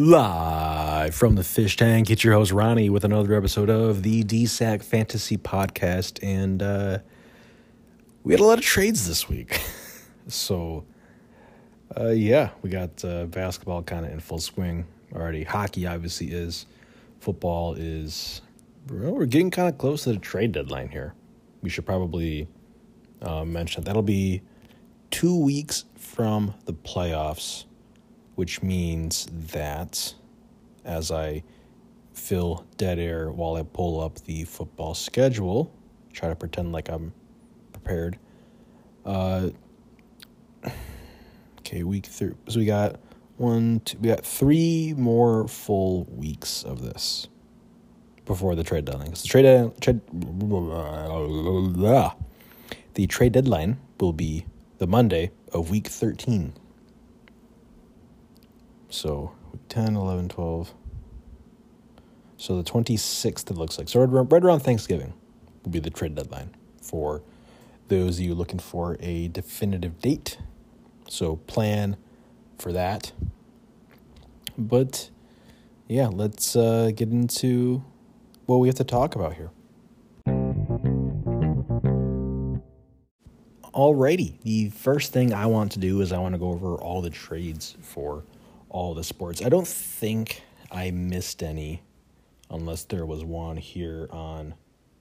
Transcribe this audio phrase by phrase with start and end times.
[0.00, 4.80] Live from the fish tank, it's your host Ronnie with another episode of the DSAC
[4.84, 6.20] Fantasy Podcast.
[6.22, 6.98] And uh,
[8.22, 9.60] we had a lot of trades this week.
[10.28, 10.84] so,
[11.98, 15.42] uh, yeah, we got uh, basketball kind of in full swing already.
[15.42, 16.66] Hockey obviously is.
[17.18, 18.40] Football is.
[18.88, 21.14] Well, we're getting kind of close to the trade deadline here.
[21.60, 22.46] We should probably
[23.20, 24.42] uh, mention that'll be
[25.10, 27.64] two weeks from the playoffs
[28.38, 30.14] which means that
[30.84, 31.42] as I
[32.12, 35.74] fill dead air while I pull up the football schedule,
[36.12, 37.12] try to pretend like I'm
[37.72, 38.16] prepared.
[39.04, 39.48] Uh,
[41.58, 42.34] okay, week three.
[42.48, 43.00] So we got
[43.38, 47.26] one, two, we got three more full weeks of this
[48.24, 49.10] before the trade deadline.
[49.10, 50.00] the trade, trade
[52.94, 54.46] the trade deadline will be
[54.78, 56.52] the Monday of week 13.
[58.90, 59.32] So
[59.68, 60.74] 10, 11, 12.
[62.36, 63.88] So the 26th, it looks like.
[63.88, 65.12] So right around Thanksgiving
[65.64, 67.22] will be the trade deadline for
[67.88, 70.38] those of you looking for a definitive date.
[71.08, 71.96] So plan
[72.58, 73.12] for that.
[74.56, 75.10] But
[75.88, 77.82] yeah, let's uh, get into
[78.46, 79.50] what we have to talk about here.
[83.74, 87.00] Alrighty, the first thing I want to do is I want to go over all
[87.00, 88.24] the trades for
[88.70, 89.42] all the sports.
[89.42, 91.82] I don't think I missed any
[92.50, 94.54] unless there was one here on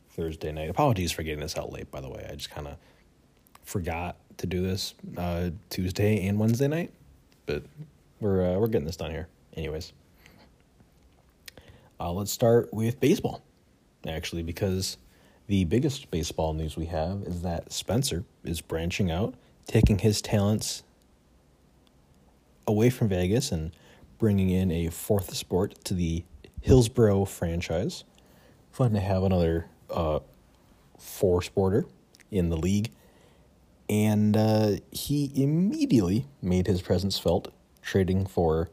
[0.09, 0.69] Thursday night.
[0.69, 2.27] Apologies for getting this out late, by the way.
[2.29, 2.77] I just kind of
[3.63, 6.91] forgot to do this uh, Tuesday and Wednesday night,
[7.45, 7.63] but
[8.19, 9.93] we're uh, we're getting this done here, anyways.
[11.99, 13.43] Uh, let's start with baseball,
[14.07, 14.97] actually, because
[15.47, 19.33] the biggest baseball news we have is that Spencer is branching out,
[19.65, 20.83] taking his talents
[22.67, 23.71] away from Vegas and
[24.19, 26.23] bringing in a fourth sport to the
[26.61, 28.03] Hillsboro franchise.
[28.71, 30.19] Fun to have another uh,
[30.97, 31.85] four sporter
[32.29, 32.91] in the league.
[33.89, 38.69] And uh, he immediately made his presence felt, trading for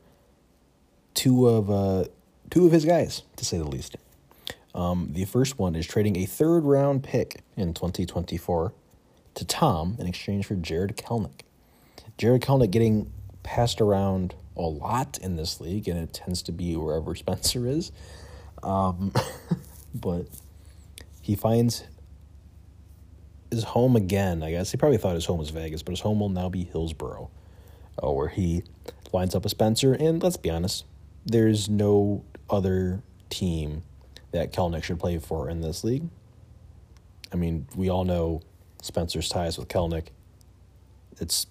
[1.14, 2.04] two of uh,
[2.50, 3.96] two of his guys, to say the least.
[4.74, 8.72] Um, the first one is trading a third round pick in 2024
[9.34, 11.42] to Tom in exchange for Jared Kelenic.
[12.18, 13.12] Jared Kelenic getting
[13.44, 17.92] passed around a lot in this league, and it tends to be wherever Spencer is.
[18.64, 19.12] Um,
[19.94, 20.26] but
[21.22, 21.84] he finds
[23.50, 24.42] his home again.
[24.42, 26.64] I guess he probably thought his home was Vegas, but his home will now be
[26.64, 27.30] Hillsboro,
[28.02, 28.64] uh, where he
[29.12, 29.92] lines up with Spencer.
[29.92, 30.84] And let's be honest,
[31.24, 33.84] there's no other team
[34.32, 36.08] that Kelenic should play for in this league.
[37.32, 38.42] I mean, we all know
[38.82, 40.08] Spencer's ties with Kelenic.
[41.20, 41.46] It's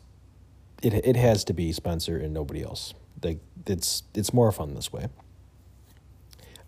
[0.84, 2.94] it it has to be Spencer and nobody else.
[3.24, 5.08] Like it's it's more fun this way.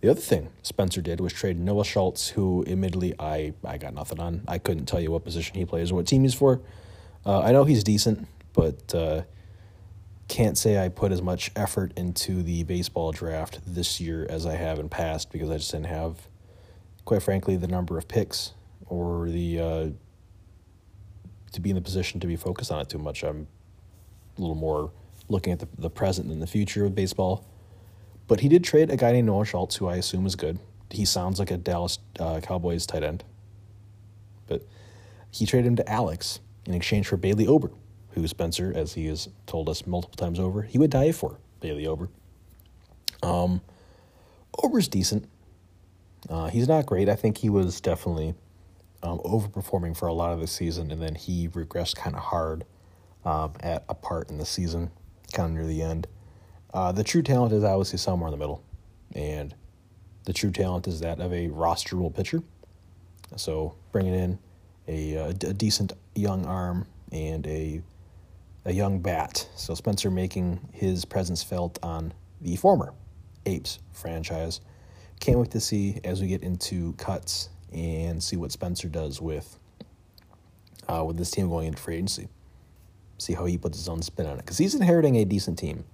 [0.02, 4.20] The other thing Spencer did was trade Noah Schultz, who admittedly I, I got nothing
[4.20, 4.44] on.
[4.48, 6.62] I couldn't tell you what position he plays or what team he's for.
[7.26, 9.24] Uh, I know he's decent, but uh,
[10.28, 14.56] can't say I put as much effort into the baseball draft this year as I
[14.56, 16.28] have in past because I just didn't have,
[17.04, 18.54] quite frankly, the number of picks
[18.86, 19.90] or the uh,
[21.52, 23.24] to be in the position to be focused on it too much.
[23.24, 23.48] I'm
[24.38, 24.92] a little more
[25.28, 27.46] looking at the, the present than the future of baseball.
[28.28, 30.60] But he did trade a guy named Noah Schultz, who I assume is good.
[30.90, 33.24] He sounds like a Dallas uh, Cowboys tight end.
[34.48, 34.64] But
[35.32, 37.72] he traded him to Alex in exchange for Bailey Ober,
[38.12, 41.86] who Spencer, as he has told us multiple times over, he would die for Bailey
[41.86, 42.10] Ober.
[43.22, 43.62] Um,
[44.64, 45.28] Ober's decent.
[46.30, 47.10] Uh, he's not great.
[47.10, 48.34] I think he was definitely
[49.04, 52.66] um, overperforming for a lot of the season, and then he regressed kind of hard
[53.26, 54.92] um, at a part in the season,
[55.34, 56.08] kind of near the end.
[56.74, 58.64] Uh, the true talent is obviously somewhere in the middle,
[59.14, 59.54] and
[60.26, 62.42] the true talent is that of a rosterable pitcher.
[63.36, 64.40] So bringing in
[64.88, 67.82] a, a, a decent young arm and a
[68.68, 69.48] a young bat.
[69.56, 72.94] So Spencer making his presence felt on the former
[73.46, 74.60] Apes franchise.
[75.20, 79.60] Can't wait to see as we get into cuts and see what Spencer does with
[80.88, 82.28] uh, with this team going into free agency
[83.18, 84.38] see how he puts his own spin on it.
[84.38, 85.86] Because he's inheriting a decent team.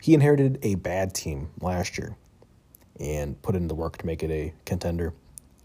[0.00, 2.16] He inherited a bad team last year
[3.00, 5.12] and put in the work to make it a contender.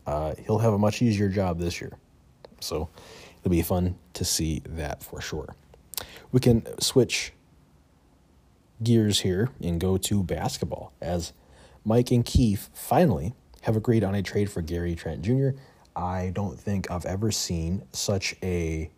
[0.05, 1.97] Uh, he'll have a much easier job this year.
[2.59, 2.89] So
[3.41, 5.55] it'll be fun to see that for sure.
[6.31, 7.33] We can switch
[8.81, 11.33] gears here and go to basketball as
[11.85, 15.49] Mike and Keith finally have agreed on a trade for Gary Trent Jr.
[15.95, 18.89] I don't think I've ever seen such a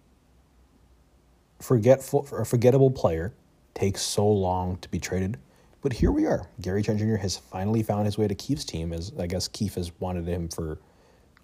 [1.62, 3.34] forgetful a forgettable player
[3.74, 5.38] takes so long to be traded
[5.86, 6.50] but here we are.
[6.62, 7.18] Gary Trent Jr.
[7.18, 10.48] has finally found his way to Keefe's team, as I guess Keefe has wanted him
[10.48, 10.80] for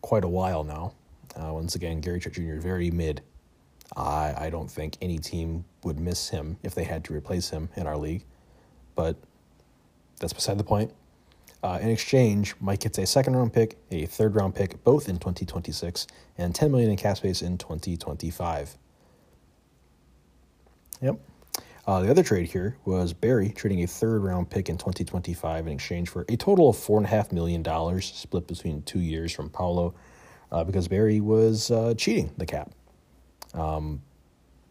[0.01, 0.93] quite a while now.
[1.35, 2.59] Uh, once again, Gary Trent Jr.
[2.59, 3.21] very mid.
[3.95, 7.69] I I don't think any team would miss him if they had to replace him
[7.75, 8.23] in our league,
[8.95, 9.15] but
[10.19, 10.91] that's beside the point.
[11.61, 15.19] Uh, in exchange, Mike gets a second round pick, a third round pick, both in
[15.19, 16.07] 2026,
[16.39, 18.75] and 10 million in cap space in 2025.
[21.01, 21.19] Yep.
[21.87, 25.73] Uh, the other trade here was Barry trading a third round pick in 2025 in
[25.73, 29.95] exchange for a total of $4.5 million split between two years from Paulo
[30.51, 32.71] uh, because Barry was uh, cheating the cap.
[33.53, 34.01] Um,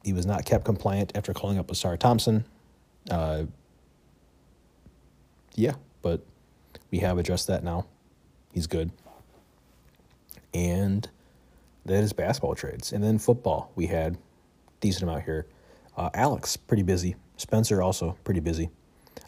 [0.05, 2.44] he was not cap compliant after calling up Ausar Thompson.
[3.11, 3.44] Uh,
[5.55, 6.25] yeah, but
[6.91, 7.87] we have addressed that now.
[8.53, 8.91] He's good.
[10.55, 11.09] And
[11.85, 12.93] that is basketball trades.
[12.93, 14.17] And then football, we had
[14.81, 15.47] decent amount here.
[16.00, 17.14] Uh, Alex, pretty busy.
[17.37, 18.70] Spencer, also pretty busy.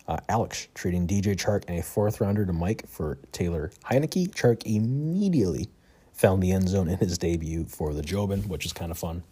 [0.09, 4.31] Uh, Alex trading DJ Chark and a fourth rounder to Mike for Taylor Heinicke.
[4.31, 5.69] Chark immediately
[6.15, 9.23] found the end zone in his debut for the Jobin, which is kind of fun.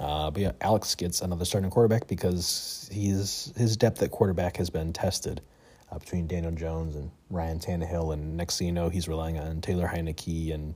[0.00, 4.68] Uh, but yeah, Alex gets another starting quarterback because he's his depth at quarterback has
[4.68, 5.40] been tested
[5.92, 9.60] uh, between Daniel Jones and Ryan Tannehill, and next thing you know, he's relying on
[9.60, 10.74] Taylor Heinicke, and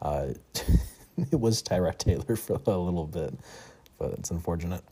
[0.00, 0.28] uh,
[1.32, 3.34] it was Tyrod Taylor for a little bit,
[4.00, 4.82] but it's unfortunate.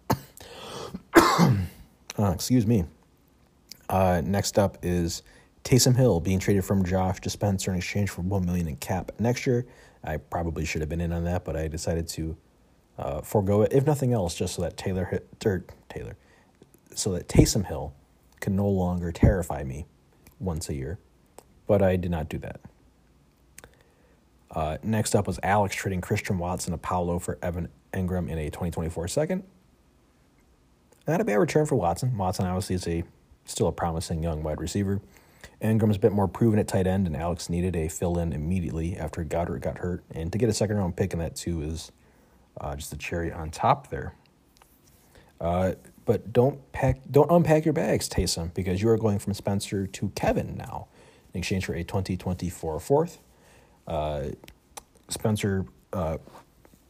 [2.20, 2.84] Uh, excuse me.
[3.88, 5.22] Uh, next up is
[5.62, 9.46] Taysom Hill being traded from Josh Dispenser in exchange for one million in cap next
[9.46, 9.66] year.
[10.02, 12.36] I probably should have been in on that, but I decided to
[12.98, 16.16] uh, forego it, if nothing else, just so that Taylor hit, or Taylor,
[16.92, 17.94] so that Taysom Hill
[18.40, 19.86] can no longer terrify me
[20.40, 20.98] once a year.
[21.68, 22.60] But I did not do that.
[24.50, 28.46] Uh, next up was Alex trading Christian Watson to Paulo for Evan Engram in a
[28.46, 29.44] 2024 second.
[31.06, 32.16] Not a bad return for Watson.
[32.16, 33.04] Watson obviously is a
[33.44, 35.00] still a promising young wide receiver.
[35.62, 38.96] Engram's a bit more proven at tight end, and Alex needed a fill in immediately
[38.96, 40.04] after Goedert got hurt.
[40.14, 41.90] And to get a second round pick in that too is
[42.60, 44.14] uh, just a cherry on top there.
[45.40, 45.72] Uh,
[46.04, 50.08] but don't pack, don't unpack your bags, Taysom, because you are going from Spencer to
[50.10, 50.88] Kevin now,
[51.32, 53.20] in exchange for a 2024 fourth.
[53.86, 54.28] Uh,
[55.08, 56.18] Spencer uh,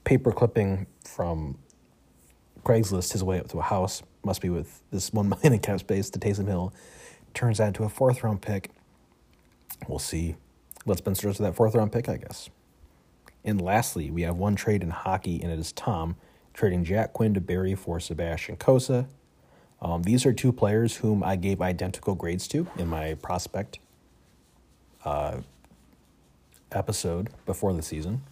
[0.08, 1.58] paper clipping from
[2.64, 5.81] Craigslist his way up to a house, must be with this one million in cap
[5.81, 6.72] space to Taysom Hill,
[7.34, 8.70] turns out into a fourth round pick.
[9.87, 10.37] We'll see
[10.87, 12.49] what Spencer does with that fourth round pick, I guess.
[13.44, 16.16] And lastly, we have one trade in hockey, and it is Tom
[16.54, 19.08] trading Jack Quinn to Barry for Sebastian Cossa.
[19.82, 23.78] Um, these are two players whom I gave identical grades to in my prospect
[25.04, 25.43] uh,
[26.72, 28.22] episode before the season.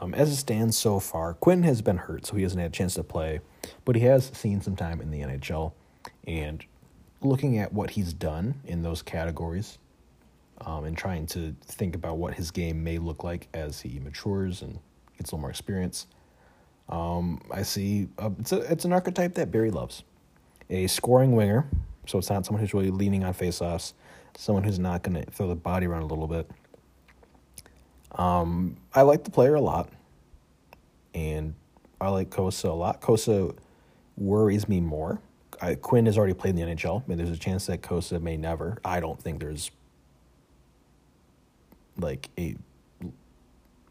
[0.00, 2.74] Um, as it stands so far, Quinn has been hurt, so he hasn't had a
[2.74, 3.40] chance to play,
[3.84, 5.72] but he has seen some time in the NHL.
[6.26, 6.64] And
[7.22, 9.78] looking at what he's done in those categories
[10.60, 14.60] um, and trying to think about what his game may look like as he matures
[14.60, 14.78] and
[15.16, 16.06] gets a little more experience,
[16.88, 20.04] um, I see a, it's a, it's an archetype that Barry loves,
[20.68, 21.66] a scoring winger.
[22.06, 23.94] So it's not someone who's really leaning on faceoffs,
[24.36, 26.48] someone who's not going to throw the body around a little bit.
[28.12, 29.90] Um, I like the player a lot,
[31.14, 31.54] and
[32.00, 33.00] I like Cossa a lot.
[33.00, 33.56] Cossa
[34.16, 35.20] worries me more.
[35.60, 37.02] I, Quinn has already played in the NHL.
[37.02, 38.78] I mean, there's a chance that Cossa may never.
[38.84, 39.70] I don't think there's
[41.98, 42.56] like a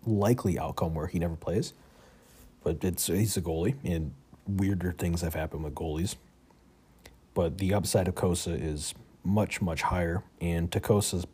[0.06, 1.74] likely outcome where he never plays
[2.66, 4.12] but it's he's a goalie, and
[4.48, 6.16] weirder things have happened with goalies.
[7.36, 11.28] But the upside of Cossa is much much higher, and Takosa's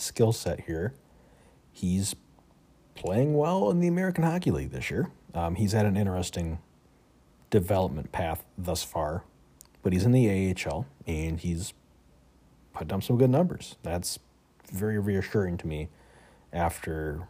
[0.00, 0.94] skill set here,
[1.72, 2.14] he's
[2.94, 5.10] playing well in the American Hockey League this year.
[5.34, 6.58] Um, he's had an interesting
[7.50, 9.24] development path thus far,
[9.82, 11.72] but he's in the AHL and he's
[12.72, 13.76] put up some good numbers.
[13.82, 14.18] That's
[14.72, 15.88] very reassuring to me
[16.52, 17.28] after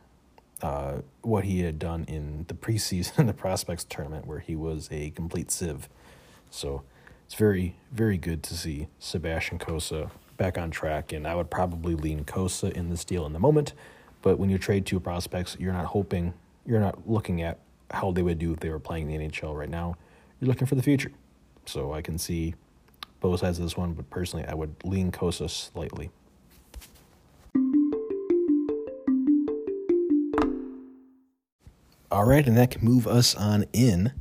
[0.62, 4.88] uh, what he had done in the preseason, in the prospects tournament, where he was
[4.90, 5.88] a complete sieve.
[6.50, 6.82] So
[7.24, 11.12] it's very, very good to see Sebastian Cossa back on track.
[11.12, 13.74] And I would probably lean Cossa in this deal in the moment.
[14.22, 16.32] But when you trade two prospects, you're not hoping,
[16.64, 17.58] you're not looking at
[17.90, 19.96] how they would do if they were playing the NHL right now.
[20.40, 21.12] You're looking for the future.
[21.66, 22.54] So I can see
[23.20, 26.10] both sides of this one, but personally, I would lean Cossa slightly.
[32.10, 34.12] All right, and that can move us on in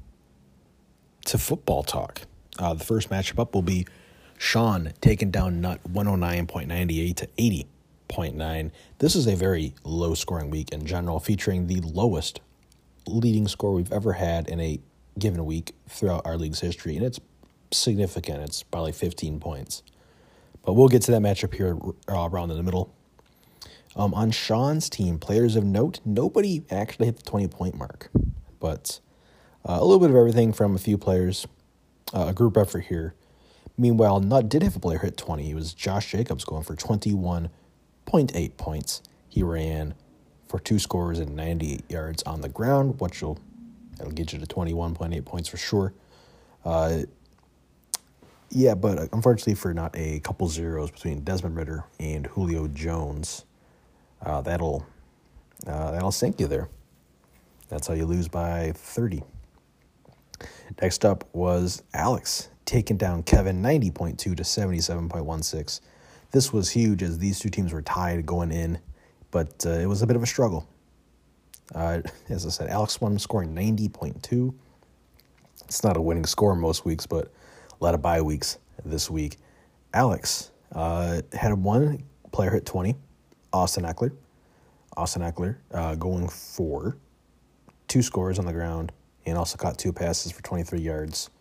[1.26, 2.22] to football talk.
[2.60, 3.88] Uh, the first matchup up will be
[4.40, 7.28] Sean taking down Nut 109.98 to
[8.08, 8.72] 80.9.
[9.00, 12.40] This is a very low scoring week in general, featuring the lowest
[13.06, 14.80] leading score we've ever had in a
[15.20, 16.96] given week throughout our league's history.
[16.96, 17.20] And it's
[17.72, 18.42] significant.
[18.44, 19.84] It's probably 15 points.
[20.66, 21.78] But we'll get to that matchup here
[22.08, 22.96] uh, around in the middle.
[23.98, 28.10] Um, on Sean's team, players of note, nobody actually hit the 20 point mark,
[28.62, 29.02] but
[29.68, 31.46] uh, a little bit of everything from a few players,
[32.14, 33.16] uh, a group effort here.
[33.80, 35.50] Meanwhile, Nutt did have a player hit 20.
[35.50, 39.02] It was Josh Jacobs going for 21.8 points.
[39.30, 39.96] He ran
[40.50, 43.40] for two scores and 98 yards on the ground, which will
[43.96, 45.94] that'll get you to 21.8 points for sure.
[46.66, 47.04] Uh,
[48.50, 53.46] yeah, but unfortunately for not a couple zeros between Desmond Ridder and Julio Jones,
[54.22, 54.86] uh, that'll
[55.66, 56.68] uh, that'll sink you there.
[57.70, 59.24] That's how you lose by 30.
[60.82, 65.82] Next up was Alex taking down Kevin 90.2 to 77.16.
[66.30, 68.78] This was huge as these two teams were tied going in,
[69.32, 70.68] but uh, it was a bit of a struggle.
[71.74, 74.54] Uh, as I said, Alex won scoring 90.2.
[75.66, 77.32] It's not a winning score most weeks, but
[77.72, 79.38] a lot of bye weeks this week.
[79.92, 82.96] Alex uh, had one player hit 20,
[83.52, 84.12] Austin Ekeler.
[84.96, 86.98] Austin Ekeler uh, going for
[87.88, 88.92] two scores on the ground
[89.26, 91.32] and also caught two passes for 23 yards.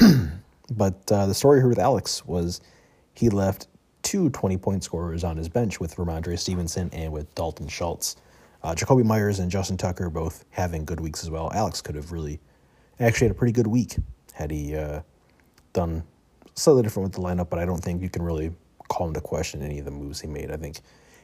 [0.70, 2.60] but uh, the story here with Alex was
[3.14, 3.68] he left
[4.02, 8.16] two 20 point scorers on his bench with Rhamondre Stevenson and with Dalton Schultz.
[8.62, 11.50] Uh, Jakobi Meyers and Justin Tucker both having good weeks as well.
[11.52, 12.40] Alex could have really
[13.00, 13.96] actually had a pretty good week
[14.32, 15.00] had he uh,
[15.72, 16.02] done
[16.54, 18.52] slightly different with the lineup, but I don't think you can really
[18.88, 20.50] call into question any of the moves he made.
[20.50, 20.78] I think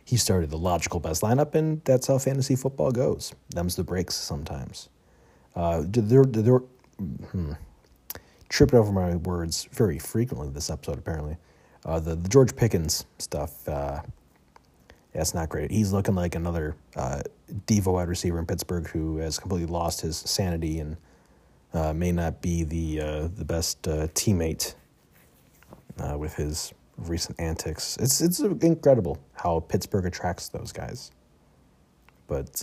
[0.05, 3.35] he started the logical best lineup, and that's how fantasy football goes.
[3.51, 4.89] Them's the breaks sometimes.
[5.55, 7.53] Uh, they're, they're, hmm,
[8.53, 11.39] tripping over my words very frequently this episode, apparently.
[11.87, 14.03] Uh, the, the George Pickens stuff, uh,
[15.15, 15.71] that's not great.
[15.71, 17.23] He's looking like another uh,
[17.67, 20.99] Devo wide receiver in Pittsburgh who has completely lost his sanity and
[21.73, 24.75] uh, may not be the uh, the best uh, teammate
[25.99, 27.97] uh, with his recent antics.
[27.97, 31.11] It's it's incredible how Pittsburgh attracts those guys.
[32.27, 32.63] But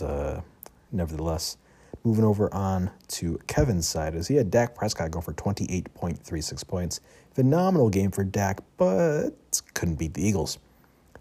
[0.92, 1.56] nevertheless,
[2.04, 7.00] moving over on to Kevin's side, as he had Dak Prescott go for 28.36 points.
[7.34, 9.30] Phenomenal game for Dak, but
[9.74, 10.58] couldn't beat the Eagles.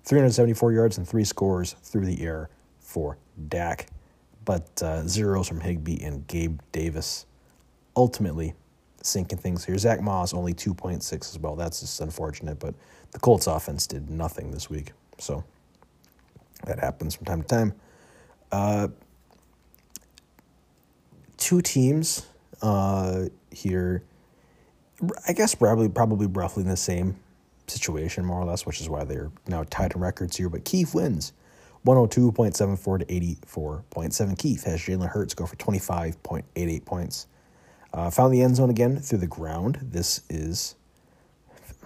[0.05, 3.17] 374 yards and three scores through the air for
[3.49, 3.87] Dak,
[4.45, 7.25] but uh, zeros from Higbee and Gabe Davis.
[7.95, 8.53] Ultimately,
[9.01, 9.77] sinking things here.
[9.77, 11.55] Zach Moss only 2.6 as well.
[11.55, 12.75] That's just unfortunate, but
[13.11, 14.91] the Colts offense did nothing this week.
[15.17, 15.43] So
[16.65, 17.73] that happens from time to time.
[18.51, 18.87] Uh,
[21.39, 22.25] two teams
[22.61, 24.03] uh, here,
[25.27, 27.17] I guess probably probably roughly in the same
[27.67, 30.49] situation, more or less, which is why they're now tied in records here.
[30.49, 31.33] But Keith wins
[31.85, 34.37] 102.74 to 84.7.
[34.37, 37.27] Keith has Jalen Hurts go for 25.88 points.
[37.93, 39.79] Uh, found the end zone again through the ground.
[39.81, 40.75] This is,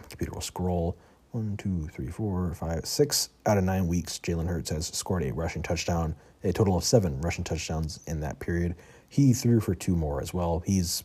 [0.10, 0.98] computer will scroll.
[1.34, 5.34] One, two, three, four, five, six out of nine weeks, Jalen Hurts has scored a
[5.34, 8.76] rushing touchdown, a total of seven rushing touchdowns in that period.
[9.10, 10.62] He threw for two more as well.
[10.64, 11.04] He's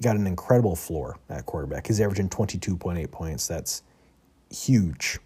[0.00, 1.86] got an incredible floor at quarterback.
[1.86, 3.46] He's averaging 22.8 points.
[3.46, 3.84] That's
[4.50, 5.20] huge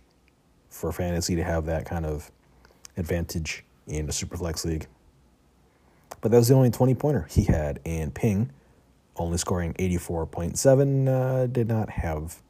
[0.68, 2.30] for fantasy to have that kind of
[2.98, 4.88] advantage in a Superflex league.
[6.20, 7.80] But that was the only 20 pointer he had.
[7.86, 8.52] And Ping,
[9.16, 12.42] only scoring 84.7, uh, did not have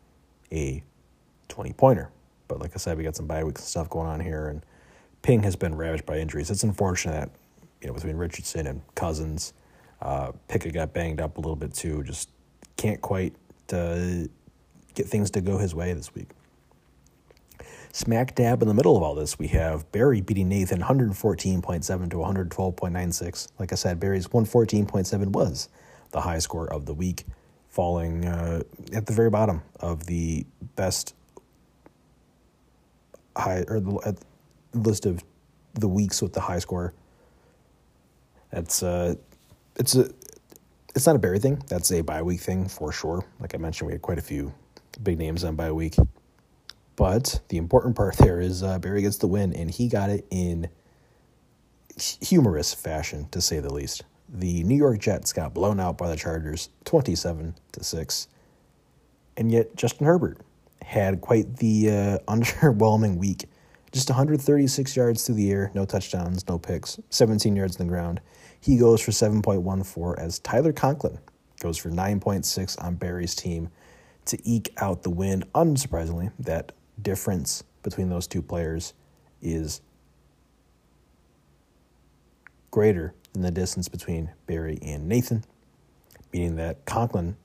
[0.51, 0.83] a
[1.51, 2.11] 20 pointer.
[2.49, 4.49] But like I said, we got some bye weeks and stuff going on here.
[4.49, 4.65] And
[5.23, 6.51] Ping has been ravaged by injuries.
[6.51, 7.31] It's unfortunate that,
[7.81, 9.53] you know, between Richardson and Cousins,
[10.01, 12.03] uh, Pickett got banged up a little bit too.
[12.03, 12.31] Just
[12.77, 13.35] can't quite
[13.73, 14.25] uh,
[14.95, 16.31] get things to go his way this week.
[17.93, 22.17] Smack dab in the middle of all this, we have Barry beating Nathan 114.7 to
[22.17, 23.49] 112.96.
[23.59, 25.69] Like I said, Barry's 114.7 was
[26.13, 27.25] the high score of the week,
[27.69, 31.15] falling uh, at the very bottom of the best
[33.41, 34.17] high or the
[34.75, 35.25] list of
[35.75, 36.95] the weeks with the high score.
[38.51, 39.15] That's uh,
[39.77, 40.11] it's a
[40.95, 41.63] it's not a Barry thing.
[41.69, 43.25] That's a bye week thing for sure.
[43.39, 44.53] Like I mentioned, we had quite a few
[45.03, 45.97] big names on bye week.
[46.97, 50.27] But the important part there is uh, Barry gets the win, and he got it
[50.31, 50.69] in
[51.97, 54.03] humorous fashion, to say the least.
[54.29, 58.29] The New York Jets got blown out by the Chargers, twenty-seven to six,
[59.37, 60.39] and yet Justin Herbert
[60.83, 63.47] had quite the uh, underwhelming week.
[63.93, 68.21] Just 136 yards through the air, no touchdowns, no picks, 17 yards on the ground.
[68.61, 71.19] He goes for 7.14 as Tyler Conklin
[71.61, 73.71] goes for 9.6 on Barry's team
[74.27, 75.45] to eke out the win.
[75.55, 78.95] Unsurprisingly, that difference between those two players
[79.43, 79.81] is
[82.71, 85.45] greater than the distance between Barry and Nathan,
[86.33, 87.37] meaning that Conklin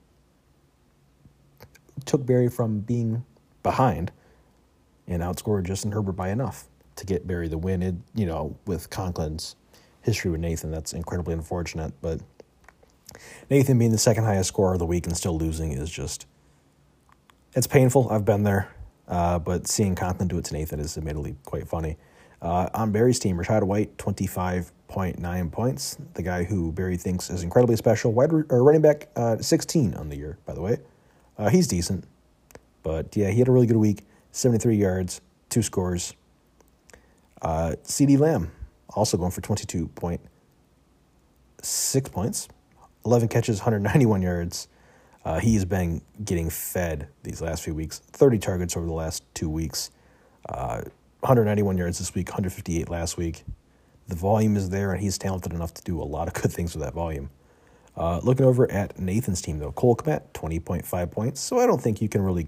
[2.03, 3.23] took Barry from being
[3.63, 4.11] behind
[5.07, 6.65] and outscored Justin Herbert by enough
[6.97, 7.81] to get Barry the win.
[7.81, 9.55] It, you know, with Conklin's
[10.01, 11.93] history with Nathan, that's incredibly unfortunate.
[12.01, 12.21] But
[13.49, 16.25] Nathan being the second highest scorer of the week and still losing is just,
[17.53, 18.09] it's painful.
[18.09, 18.71] I've been there.
[19.07, 21.97] Uh, but seeing Conklin do it to Nathan is admittedly quite funny.
[22.41, 25.97] Uh, on Barry's team, Rachaad White, 25.9 points.
[26.15, 28.13] The guy who Barry thinks is incredibly special.
[28.13, 30.77] Wide or running back, uh, 16 on the year, by the way.
[31.37, 32.05] Uh, he's decent.
[32.83, 34.05] But yeah, he had a really good week.
[34.31, 36.13] 73 yards, two scores.
[37.41, 38.51] Uh, CeeDee Lamb
[38.89, 42.47] also going for 22.6 points,
[43.05, 44.67] 11 catches, 191 yards.
[45.23, 47.99] Uh, he has been getting fed these last few weeks.
[47.99, 49.89] 30 targets over the last two weeks.
[50.47, 50.83] Uh,
[51.21, 53.43] 191 yards this week, 158 last week.
[54.07, 56.75] The volume is there, and he's talented enough to do a lot of good things
[56.75, 57.31] with that volume.
[57.97, 61.39] Uh, looking over at Nathan's team, though, Cole Kmet, 20.5 points.
[61.39, 62.47] So I don't think you can really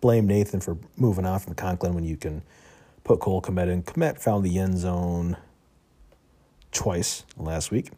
[0.00, 2.42] blame Nathan for moving on from Conklin when you can
[3.04, 3.82] put Cole Kmet in.
[3.82, 5.36] Kmet found the end zone
[6.72, 7.90] twice last week.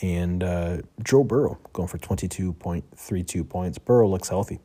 [0.00, 3.78] And uh, Joe Burrow going for 22.32 points.
[3.78, 4.60] Burrow looks healthy.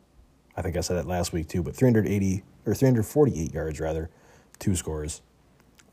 [0.56, 4.10] I think I said that last week too, but 380 or 348 yards rather,
[4.60, 5.22] two scores.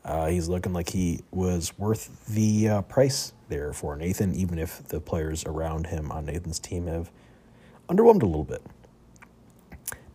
[0.05, 4.87] Uh, he's looking like he was worth the uh, price there for Nathan, even if
[4.87, 7.09] the players around him on Nathan's team have
[7.89, 8.61] underwhelmed a little bit.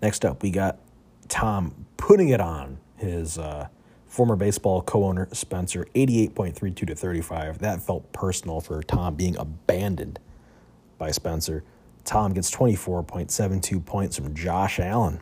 [0.01, 0.79] Next up, we got
[1.29, 3.67] Tom putting it on his uh,
[4.07, 7.59] former baseball co-owner Spencer, 88.32 to 35.
[7.59, 10.21] That felt personal for Tom being abandoned
[10.99, 11.65] by Spencer.
[12.05, 15.21] Tom gets 24.72 points from Josh Allen.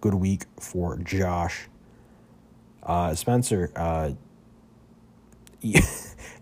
[0.00, 1.68] Good week for Josh.
[2.86, 4.12] Uh, Spencer, uh,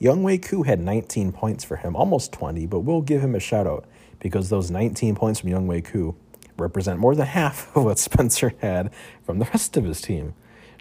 [0.01, 3.67] Younghoe Koo had 19 points for him, almost 20, but we'll give him a shout
[3.67, 3.87] out
[4.21, 6.15] because those 19 points from Younghoe Koo
[6.59, 8.93] represent more than half of what Spencer had
[9.25, 10.35] from the rest of his team.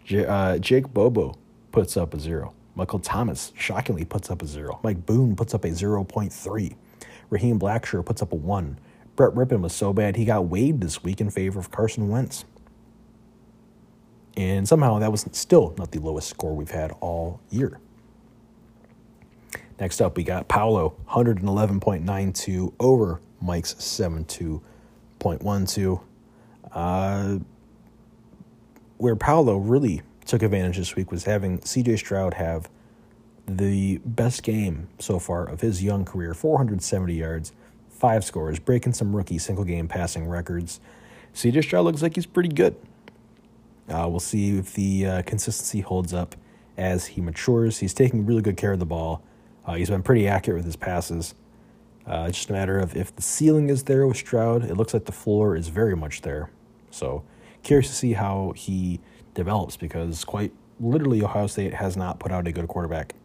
[0.03, 1.35] J- uh, Jake Bobo
[1.71, 2.53] puts up a zero.
[2.75, 4.79] Michael Thomas shockingly puts up a zero.
[4.83, 6.75] Mike Boone puts up a 0.3.
[7.29, 8.79] Raheem Blackshear puts up a one.
[9.15, 12.45] Brett Rypien was so bad he got waived this week in favor of Carson Wentz.
[14.35, 17.79] And somehow that was still not the lowest score we've had all year.
[19.79, 26.01] Next up, we got Paolo, 111.92 over Mike's 72.12.
[26.71, 27.37] Uh,
[28.97, 32.69] where Paolo really took advantage this week was having CJ Stroud have
[33.45, 37.51] the best game so far of his young career 470 yards,
[37.89, 40.79] five scores, breaking some rookie single game passing records.
[41.33, 42.75] CJ Stroud looks like he's pretty good.
[43.89, 46.35] Uh, we'll see if the uh, consistency holds up
[46.77, 47.79] as he matures.
[47.79, 49.23] He's taking really good care of the ball.
[49.65, 51.35] Uh, he's been pretty accurate with his passes.
[52.05, 54.63] Uh, it's just a matter of if the ceiling is there with Stroud.
[54.63, 56.49] It looks like the floor is very much there.
[56.91, 57.23] So,
[57.63, 58.99] curious to see how he
[59.33, 63.15] develops because quite literally, Ohio State has not put out a good quarterback,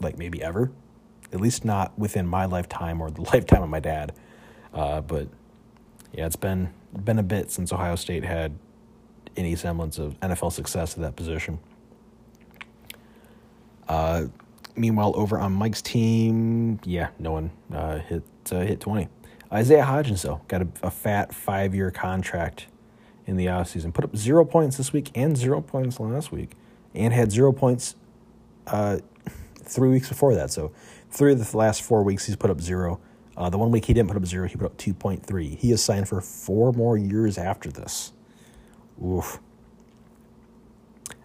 [0.00, 0.70] like maybe ever.
[1.32, 4.12] At least not within my lifetime or the lifetime of my dad.
[4.74, 5.28] Uh, but
[6.12, 6.72] yeah, it's been
[7.04, 8.58] been a bit since Ohio State had
[9.36, 11.58] any semblance of NFL success at that position.
[13.88, 14.26] Uh,
[14.76, 19.08] meanwhile, over on Mike's team, yeah, no one uh, hit uh, hit twenty.
[19.52, 22.66] Isaiah Hodgins though got a, a fat five year contract
[23.26, 23.92] in the offseason.
[23.92, 26.52] Put up zero points this week and zero points last week,
[26.94, 27.96] and had zero points
[28.66, 28.98] uh,
[29.62, 30.50] three weeks before that.
[30.50, 30.72] So
[31.10, 33.00] three of the last four weeks he's put up zero.
[33.36, 35.48] Uh, the one week he didn't put up zero, he put up two point three.
[35.56, 38.12] He is signed for four more years after this.
[39.04, 39.40] Oof.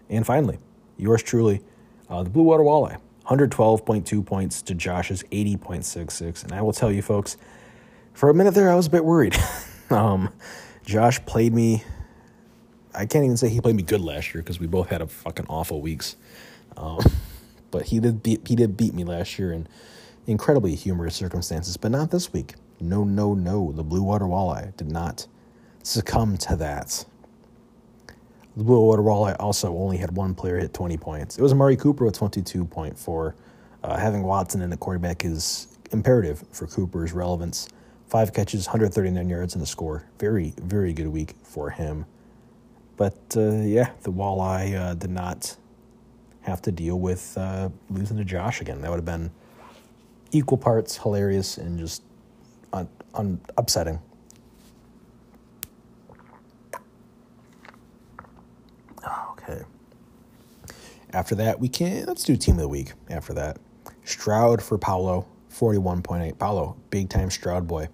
[0.08, 0.58] And finally,
[0.96, 1.62] yours truly,
[2.08, 6.44] uh, the Blue Water Walleye, 112.2 points to Josh's 80.66.
[6.44, 7.36] And I will tell you, folks,
[8.12, 9.36] for a minute there, I was a bit worried.
[9.90, 10.32] um,
[10.84, 11.84] Josh played me.
[12.94, 15.06] I can't even say he played me good last year because we both had a
[15.06, 16.16] fucking awful weeks.
[16.76, 17.00] Um,
[17.70, 19.66] but he did beat he did beat me last year in
[20.26, 22.54] incredibly humorous circumstances, but not this week.
[22.80, 23.72] No, no, no.
[23.72, 25.26] The Blue Water Walleye did not
[25.82, 27.04] succumb to that.
[28.56, 31.38] The Blue Water also only had one player hit 20 points.
[31.38, 33.34] It was Amari Cooper with 22.4.
[33.82, 37.68] Uh, having Watson in the quarterback is imperative for Cooper's relevance.
[38.08, 40.04] Five catches, 139 yards, and a score.
[40.18, 42.06] Very, very good week for him.
[42.96, 45.54] But uh, yeah, the Walleye uh, did not
[46.40, 48.80] have to deal with uh, losing to Josh again.
[48.80, 49.30] That would have been
[50.32, 52.02] equal parts hilarious and just
[52.72, 54.00] un- un- upsetting.
[59.32, 59.62] Okay.
[61.12, 62.92] After that, we can let's do team of the week.
[63.10, 63.58] After that,
[64.04, 66.38] Stroud for Paolo, forty-one point eight.
[66.38, 67.88] Paolo, big time Stroud boy.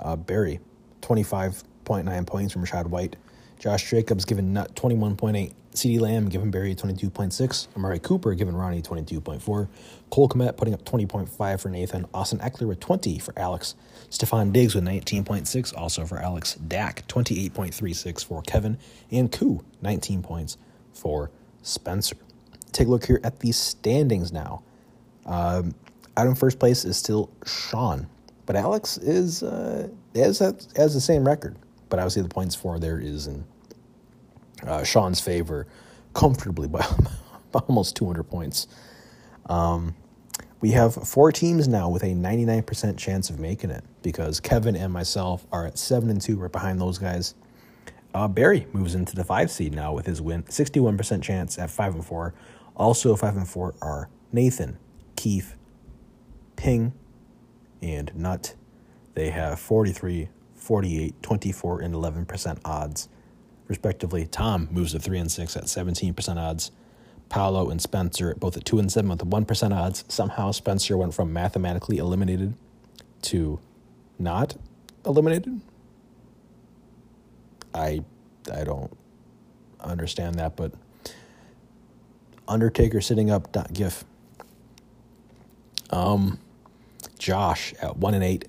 [0.00, 0.58] Uh, Barry,
[1.02, 3.16] 25.9 points from Rachaad White.
[3.58, 5.52] Josh Jacobs given Nut 21.8.
[5.72, 7.68] CeeDee Lamb giving Barry 22.6.
[7.76, 9.68] Amari Cooper giving Ronnie 22.4.
[10.10, 12.06] Cole Kmet putting up 20.5 for Nathan.
[12.12, 13.74] Austin Ekeler with 20 for Alex.
[14.12, 16.54] Stefon Diggs with 19.6 also for Alex.
[16.56, 18.76] Dak 28.36 for Kevin.
[19.10, 20.58] And Koo 19 points
[20.92, 21.30] for
[21.62, 22.16] Spencer.
[22.72, 24.62] Take a look here at the standings now.
[25.24, 25.74] Um,
[26.18, 28.06] out in first place is still Sean,
[28.44, 31.56] but Alex is uh, has has the same record.
[31.88, 33.44] But obviously, the points for there is in
[34.66, 35.66] uh, Sean's favor
[36.12, 36.86] comfortably by,
[37.52, 38.66] by almost 200 points.
[39.46, 39.94] Um,
[40.62, 44.92] we have four teams now with a 99% chance of making it because Kevin and
[44.92, 46.38] myself are at 7 and 2.
[46.38, 47.34] We're behind those guys.
[48.14, 51.94] Uh, Barry moves into the 5 seed now with his win, 61% chance at 5
[51.96, 52.34] and 4.
[52.76, 54.78] Also, 5 and 4 are Nathan,
[55.16, 55.56] Keith,
[56.54, 56.92] Ping,
[57.82, 58.54] and Nut.
[59.14, 63.08] They have 43, 48, 24, and 11% odds
[63.66, 64.26] respectively.
[64.26, 66.70] Tom moves to 3 and 6 at 17% odds.
[67.32, 70.04] Paolo and Spencer both at 2 and 7 with 1% odds.
[70.06, 72.52] Somehow Spencer went from mathematically eliminated
[73.22, 73.58] to
[74.18, 74.54] not
[75.06, 75.62] eliminated.
[77.74, 78.04] I
[78.52, 78.94] I don't
[79.80, 80.74] understand that, but
[82.46, 84.04] Undertaker sitting up gif.
[85.88, 86.38] Um
[87.18, 88.44] Josh at 1 and 8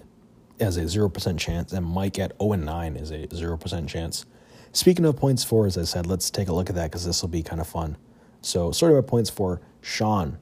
[0.60, 4.26] has a 0% chance and Mike at 0 and 9 is a 0% chance.
[4.74, 7.22] Speaking of points for, as I said, let's take a look at that because this
[7.22, 7.96] will be kind of fun.
[8.43, 10.38] So, with points for Sean,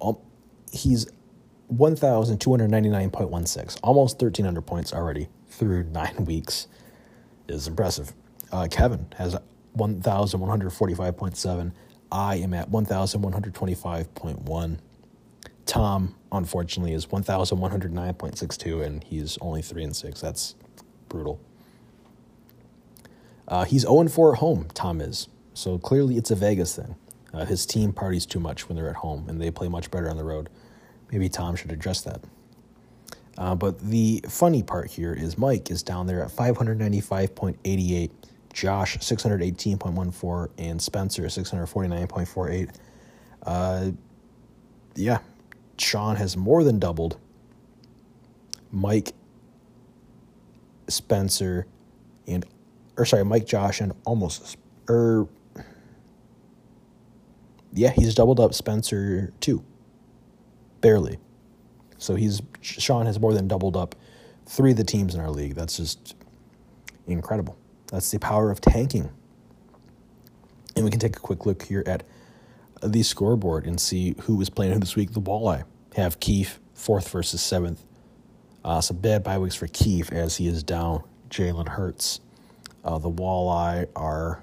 [0.00, 0.16] um,
[0.72, 1.06] he's
[1.72, 6.66] 1,299.16, almost 1,300 points already through nine weeks.
[7.46, 8.14] Is impressive.
[8.50, 9.36] Uh, Kevin has
[9.76, 11.72] 1,145.7.
[12.10, 14.78] I am at 1,125.1.
[15.66, 20.20] Tom, unfortunately, is 1,109.62, and he's only 3 and 6.
[20.20, 20.56] That's
[21.08, 21.40] brutal.
[23.46, 25.28] Uh, he's 0 4 at home, Tom is.
[25.52, 26.96] So clearly it's a Vegas thing.
[27.34, 30.08] Uh, his team parties too much when they're at home and they play much better
[30.08, 30.48] on the road.
[31.10, 32.20] Maybe Tom should address that.
[33.36, 38.10] Uh, but the funny part here is Mike is down there at 595.88,
[38.52, 42.70] Josh 618.14, and Spencer 649.48.
[43.42, 43.90] Uh,
[44.94, 45.18] yeah,
[45.78, 47.18] Sean has more than doubled.
[48.70, 49.12] Mike,
[50.88, 51.66] Spencer,
[52.26, 52.44] and
[52.96, 54.56] or sorry, Mike Josh and almost
[54.88, 55.28] or
[57.74, 59.64] yeah, he's doubled up Spencer too.
[60.80, 61.18] Barely.
[61.98, 63.94] So he's Sean has more than doubled up
[64.46, 65.54] three of the teams in our league.
[65.54, 66.14] That's just
[67.06, 67.56] incredible.
[67.88, 69.10] That's the power of tanking.
[70.76, 72.04] And we can take a quick look here at
[72.82, 75.12] the scoreboard and see who is playing who this week.
[75.12, 75.64] The Walleye
[75.96, 77.84] have Keith fourth versus seventh.
[78.64, 82.20] Uh, some bad bye weeks for Keith as he is down Jalen Hurts.
[82.84, 84.42] Uh, the walleye are.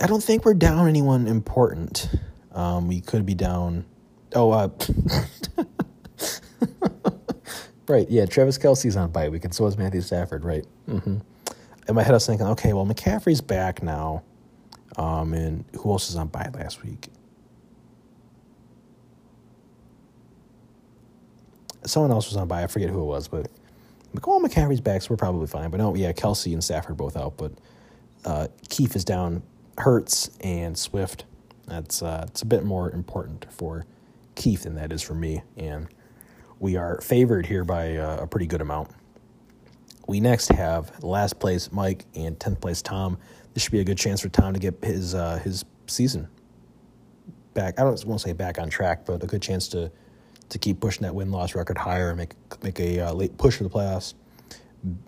[0.00, 2.08] I don't think we're down anyone important.
[2.52, 3.84] Um, we could be down.
[4.34, 4.68] Oh, uh,
[7.88, 8.08] right.
[8.10, 10.44] Yeah, Travis Kelce's on bye week, and so is Matthew Stafford.
[10.44, 10.64] Right.
[10.88, 11.18] Mm-hmm.
[11.88, 14.22] In my head, I was thinking, okay, well, McCaffrey's back now,
[14.96, 17.08] um, and who else is on bye last week?
[21.84, 22.62] Someone else was on bye.
[22.62, 23.48] I forget who it was, but
[24.14, 25.70] McCall McCaffrey's back, so we're probably fine.
[25.70, 27.52] But no, yeah, Kelsey and Stafford both out, but
[28.24, 29.42] uh, Keith is down,
[29.78, 31.24] Hurts and Swift.
[31.66, 33.86] That's uh, it's a bit more important for
[34.34, 35.88] Keith than that is for me, and
[36.58, 38.90] we are favored here by uh, a pretty good amount.
[40.06, 43.18] We next have last place Mike and tenth place Tom.
[43.54, 46.28] This should be a good chance for Tom to get his uh, his season
[47.54, 47.78] back.
[47.78, 49.90] I don't want to say back on track, but a good chance to
[50.48, 53.56] to keep pushing that win loss record higher and make make a uh, late push
[53.56, 54.14] for the playoffs.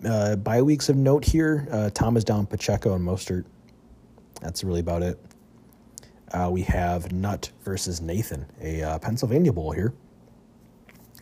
[0.07, 3.45] Uh, weeks of note here: uh, Thomas down, Pacheco and Mostert.
[4.41, 5.19] That's really about it.
[6.31, 9.93] Uh, we have Nut versus Nathan, a uh, Pennsylvania Bowl here.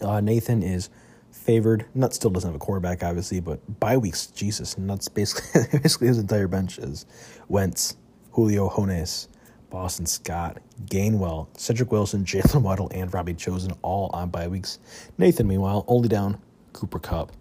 [0.01, 0.89] Uh, Nathan is
[1.31, 1.85] favored.
[1.93, 6.19] Nut still doesn't have a quarterback, obviously, but bye weeks, Jesus, Nuts basically basically his
[6.19, 7.05] entire bench is
[7.47, 7.97] Wentz,
[8.31, 9.27] Julio Jones,
[9.69, 14.79] Boston Scott, Gainwell, Cedric Wilson, Jaylen Waddle, and Robbie Chosen all on bye weeks.
[15.17, 16.39] Nathan, meanwhile, only down
[16.73, 17.31] Cooper Kupp.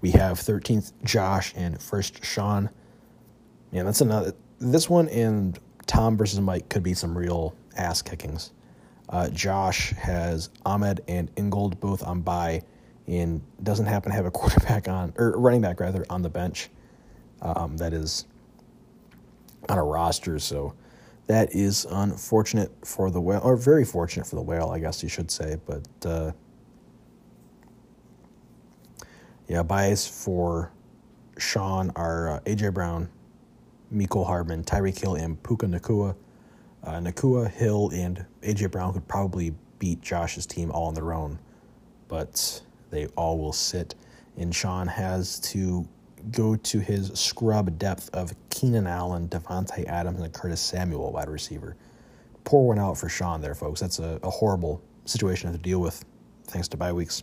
[0.00, 2.70] We have 13th Josh and first Sean.
[3.72, 4.34] Yeah, that's another.
[4.58, 8.52] This one and Tom versus Mike could be some real ass kickings.
[9.08, 12.62] Uh, Josh has Ahmed and Ingold both on bye
[13.06, 16.70] and doesn't happen to have a quarterback on, or running back rather, on the bench.
[17.40, 18.26] Um, that is
[19.68, 20.38] on a roster.
[20.38, 20.74] So
[21.26, 25.08] that is unfortunate for the whale, or very fortunate for the whale, I guess you
[25.08, 25.56] should say.
[25.66, 26.32] But uh,
[29.48, 30.72] Yeah, byes for
[31.36, 33.10] Sean are uh, AJ Brown,
[33.92, 36.14] Mecole Hardman, Tyreek Hill, and Puka Nacua.
[36.82, 41.38] Uh, Nacua, Hill, and AJ Brown could probably beat Josh's team all on their own,
[42.08, 43.94] but they all will sit.
[44.36, 45.86] And Sean has to
[46.30, 51.76] go to his scrub depth of Keenan Allen, Davante Adams, and Curtis Samuel, wide receiver.
[52.44, 53.80] Pour one out for Sean there, folks.
[53.80, 56.04] That's a, a horrible situation to deal with,
[56.44, 57.22] thanks to bye weeks.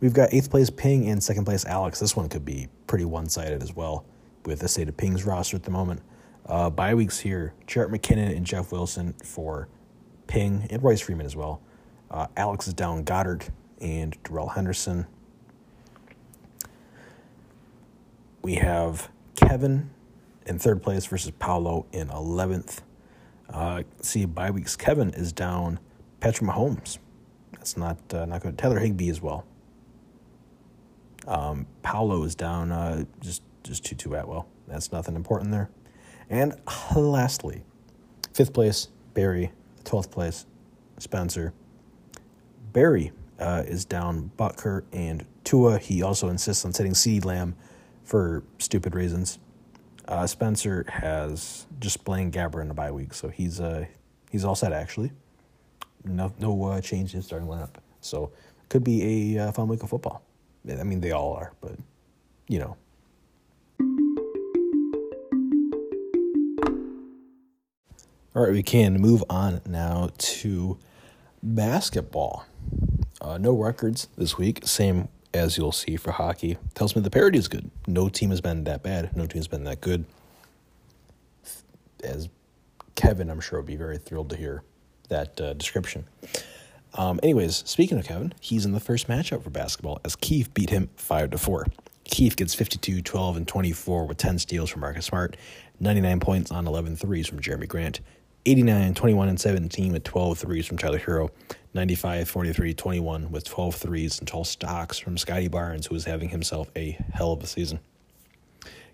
[0.00, 1.98] We've got eighth place Ping and second place Alex.
[1.98, 4.06] This one could be pretty one sided as well
[4.48, 6.00] with the state of Ping's roster at the moment.
[6.46, 9.68] Uh, bye weeks here Jerick McKinnon and Jeff Wilson for
[10.26, 11.60] Ping and Royce Freeman as well.
[12.10, 15.06] Uh, Alex is down Goedert and Darrell Henderson.
[18.40, 19.90] We have Kevin
[20.46, 22.80] in third place versus Paolo in 11th.
[23.50, 25.78] Uh, see, bye weeks, Kevin is down
[26.20, 26.96] Patrick Mahomes.
[27.52, 28.56] That's not uh, not good.
[28.56, 29.44] Tyler Higbee as well.
[31.26, 34.48] Um, Paolo is down uh, just just Tutu Atwell.
[34.66, 35.70] That's nothing important there.
[36.30, 36.54] And
[36.96, 37.62] lastly,
[38.32, 39.52] fifth place Barry,
[39.84, 40.46] twelfth place
[40.98, 41.52] Spencer.
[42.72, 45.78] Barry uh, is down Butker and Tua.
[45.78, 47.56] He also insists on sitting CeeDee Lamb
[48.04, 49.38] for stupid reasons.
[50.06, 53.84] Uh, Spencer has just Blaine Gabbert in the bye week, so he's uh
[54.30, 55.12] he's all set actually.
[56.04, 58.32] No no uh, change in starting lineup, so
[58.68, 60.22] could be a uh, fun week of football.
[60.68, 61.76] I mean they all are, but
[62.48, 62.76] you know.
[68.34, 70.78] All right, we can move on now to
[71.42, 72.44] basketball.
[73.20, 77.38] Uh, no records this week, same as you'll see for hockey, tells me the parity
[77.38, 77.70] is good.
[77.86, 79.16] No team has been that bad.
[79.16, 80.04] No team has been that good.
[82.04, 82.28] As
[82.94, 84.62] Kevin, I'm sure, would be very thrilled to hear
[85.08, 86.04] that uh, description.
[86.94, 90.70] Um, anyways, speaking of Kevin, he's in the first matchup for basketball as Keith beat
[90.70, 91.66] him 5 to 4.
[92.04, 95.36] Keith gets 52, 12, and 24 with 10 steals from Marcus Smart,
[95.80, 98.00] 99 points on 11 threes from Jerami Grant,
[98.48, 101.28] 89, 21, and 17 with 12 threes from Tyler Herro.
[101.74, 106.30] 95, 43, 21 with 12 threes and 12 stocks from Scottie Barnes, who is having
[106.30, 107.78] himself a hell of a season.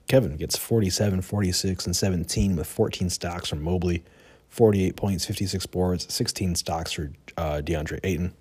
[0.09, 4.03] Kevin gets 47, 46, and 17 with 14 stocks from Mobley,
[4.49, 8.35] 48 points, 56 boards, 16 stocks for uh, DeAndre Ayton,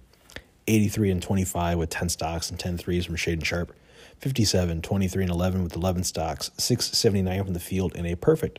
[0.68, 3.72] 83 and 25 with 10 stocks and 10 threes from Shaedon Sharpe,
[4.18, 8.58] 57, 23, and 11 with 11 stocks, 679 from the field, and a perfect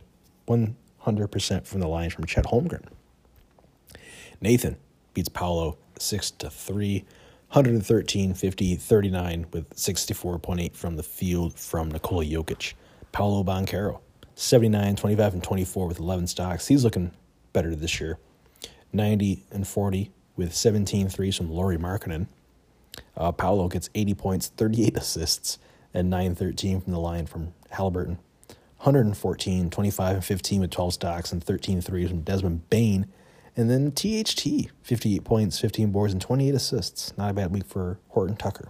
[1.05, 2.85] 100% from the line from Chet Holmgren.
[4.41, 4.77] Nathan
[5.13, 7.05] beats Paolo 6 to 3.
[7.49, 12.73] 113, 50, 39 with 64.8 from the field from Nikola Jokic.
[13.11, 14.01] Paolo Banchero,
[14.33, 16.67] 79, 25, and 24 with 11 stocks.
[16.67, 17.11] He's looking
[17.53, 18.17] better this year.
[18.91, 22.27] 90 and 40 with 17 threes from Lauri Markkanen.
[23.15, 25.57] Uh, Paolo gets 80 points, 38 assists,
[25.93, 28.19] and 9 13 from the line from Halliburton.
[28.77, 33.07] 114, 25, and 15 with 12 stocks and 13 threes from Desmond Bane.
[33.57, 37.17] And then THT, 58 points, 15 boards, and 28 assists.
[37.17, 38.69] Not a bad week for Horton Tucker.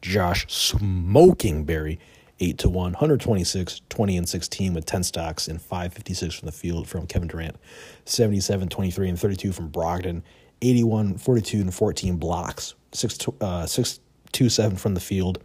[0.00, 1.98] Josh smoking Barry,
[2.40, 6.86] 8 to 1, 126, 20 and 16 with 10 stocks and 556 from the field
[6.86, 7.56] from Kevin Durant.
[8.04, 10.22] 77, 23 and 32 from Brogdon.
[10.62, 12.74] 81, 42 and 14 blocks.
[12.92, 14.00] 6, uh, 6
[14.32, 15.42] 2 7 from the field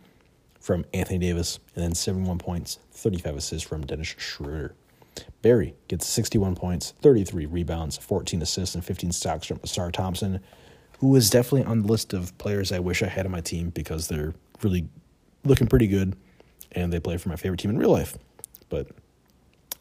[0.63, 1.59] from Anthony Davis.
[1.75, 4.73] And then 71 points, 35 assists from Dennis Schroeder.
[5.41, 10.39] Barry gets 61 points, 33 rebounds, 14 assists, and 15 stocks from Ausar Thompson,
[10.99, 13.69] who is definitely on the list of players I wish I had on my team
[13.71, 14.87] because they're really
[15.43, 16.15] looking pretty good
[16.71, 18.17] and they play for my favorite team in real life.
[18.69, 18.87] But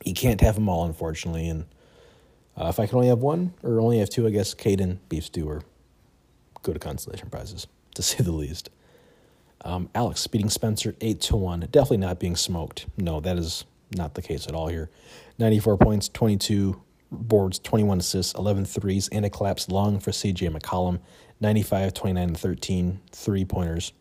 [0.04, 1.48] you can't have them all, unfortunately.
[1.48, 1.64] And
[2.56, 5.26] uh, if I can only have one or only have two, I guess Caden, Beef
[5.26, 5.62] Stew, or
[6.62, 8.68] go to consolation prizes, to say the least.
[9.64, 11.60] Um, Alex beating Spencer 8 to 1.
[11.70, 12.86] Definitely not being smoked.
[12.96, 13.64] No, that is
[13.96, 14.90] not the case at all here.
[15.38, 21.00] 94 points, 22 boards, 21 assists, 11 threes, and a collapsed lung for CJ McCollum.
[21.40, 23.92] 95, 29, and 13 three pointers.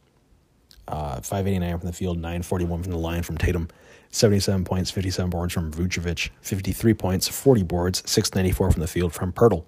[0.87, 3.69] Uh, 589 from the field, 941 from the line from Tatum.
[4.11, 6.29] 77 points, 57 boards from Vucevic.
[6.41, 9.63] 53 points, 40 boards, 694 from the field from Poeltl.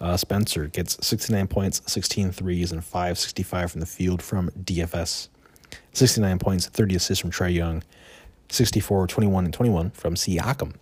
[0.00, 5.28] Uh, Spencer gets 69 points, 16 threes, and 565 from the field from DFS.
[5.92, 7.82] 69 points, 30 assists from Trae Young.
[8.48, 10.74] 64, 21, and 21 from Siakam.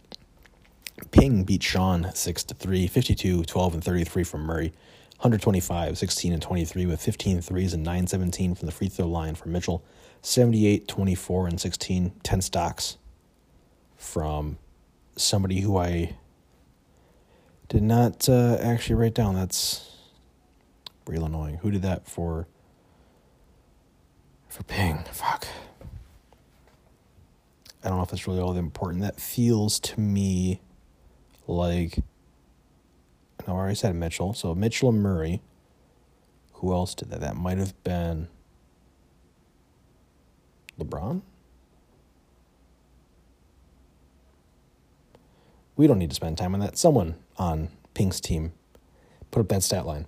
[1.11, 4.72] Ping beat Sean 6 to 3, 52, 12, and 33 from Murray.
[5.18, 9.35] 125, 16, and 23 with 15 threes and 9 17 from the free throw line
[9.35, 9.83] from Mitchell.
[10.22, 12.98] 78, 24, and 16, 10 stocks
[13.96, 14.59] from
[15.16, 16.16] somebody who I
[17.68, 19.35] did not uh, actually write down.
[19.35, 19.90] That's
[21.07, 21.57] real annoying.
[21.59, 22.46] Who did that for?
[24.48, 25.04] for Ping.
[25.12, 25.46] Fuck.
[27.85, 29.02] I don't know if that's really all that important.
[29.02, 30.61] That feels to me
[31.46, 31.98] like.
[33.46, 34.35] No, I already said Mitchell.
[34.35, 35.42] So Mitchell and Murray.
[36.54, 37.20] Who else did that?
[37.20, 38.28] That might have been
[40.78, 41.22] LeBron?
[45.76, 46.76] We don't need to spend time on that.
[46.76, 48.53] Someone on Pink's team
[49.31, 50.07] put up that stat line.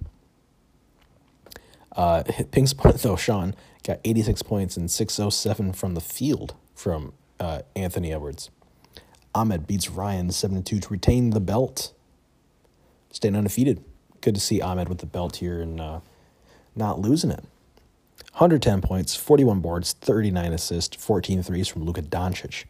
[1.95, 7.63] Uh, Pink's point, though Sean got 86 points and 607 from the field from uh,
[7.75, 8.51] Anthony Edwards.
[9.35, 11.93] Ahmed beats Ryan 72 to retain the belt.
[13.13, 13.85] Staying undefeated.
[14.21, 16.01] Good to see Ahmed with the belt here and uh,
[16.77, 17.45] not losing it.
[18.33, 22.65] 110 points, 41 boards, 39 assists, 14 threes from Luka Doncic.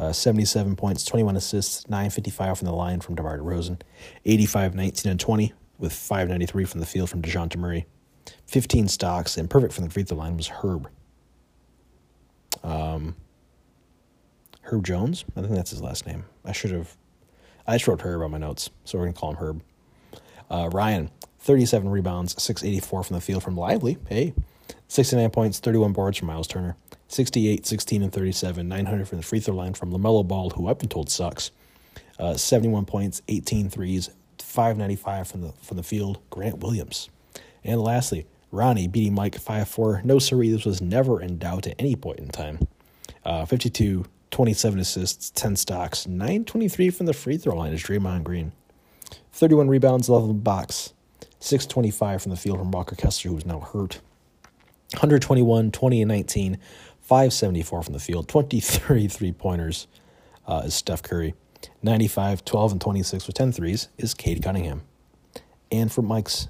[0.00, 3.82] Uh, 77 points, 21 assists, 955 from the line from DeMar DeRozan.
[4.24, 7.84] 85, 19, and 20 with 593 from the field from Dejounte Murray.
[8.46, 10.88] 15 stocks, and perfect from the free throw line was Herb.
[12.64, 13.14] Um,
[14.62, 15.26] Herb Jones?
[15.36, 16.24] I think that's his last name.
[16.46, 16.96] I should have.
[17.66, 19.62] I just wrote Herb on my notes, so we're going to call him Herb.
[20.50, 21.10] Uh, Ryan,
[21.40, 23.98] 37 rebounds, 684 from the field from Lively.
[24.08, 24.32] Hey,
[24.88, 26.76] 69 points, 31 boards from Miles Turner.
[27.10, 30.78] 68, 16, and 37, 900 from the free throw line from LaMelo Ball, who I've
[30.78, 31.50] been told sucks.
[32.20, 37.08] Uh, 71 points, 18 threes, 595 from the from the field, Grant Williams.
[37.64, 40.02] And lastly, Ronnie beating Mike 5 4.
[40.04, 42.60] No, siree, this was never in doubt at any point in time.
[43.24, 48.52] Uh, 52, 27 assists, 10 stocks, 923 from the free throw line is Draymond Green.
[49.32, 50.92] 31 rebounds, 11 box,
[51.40, 54.00] 625 from the field from Walker Kessler, who is now hurt.
[54.94, 56.58] 121, 20, and 19,
[57.10, 59.88] 574 from the field, 23 three pointers
[60.46, 61.34] uh, is Steph Curry.
[61.82, 64.82] 95, 12, and 26 with 10 threes is Cade Cunningham.
[65.72, 66.46] And for Mike's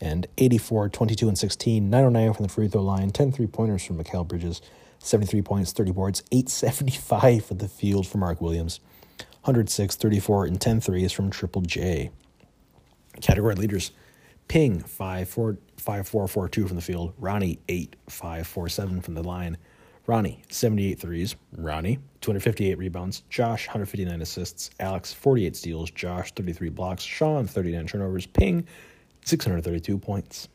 [0.00, 4.02] and 84, 22, and 16, 909 from the free throw line, 10 three pointers from
[4.02, 4.62] Mikal Bridges,
[5.00, 8.80] 73 points, 30 boards, 875 for the field for Mark Williams,
[9.42, 12.10] 106, 34, and 10 threes from Triple J.
[13.20, 13.92] Category leaders
[14.48, 19.02] Ping, 5 4, 5 4 4 2 from the field, Ronnie, 8 5 4 7
[19.02, 19.58] from the line.
[20.06, 21.36] Ronnie, 78 threes.
[21.56, 23.22] Ronnie, 258 rebounds.
[23.28, 24.70] Josh, 159 assists.
[24.80, 25.90] Alex, 48 steals.
[25.90, 27.02] Josh, 33 blocks.
[27.02, 28.26] Sean, 39 turnovers.
[28.26, 28.66] Ping,
[29.24, 30.48] 632 points.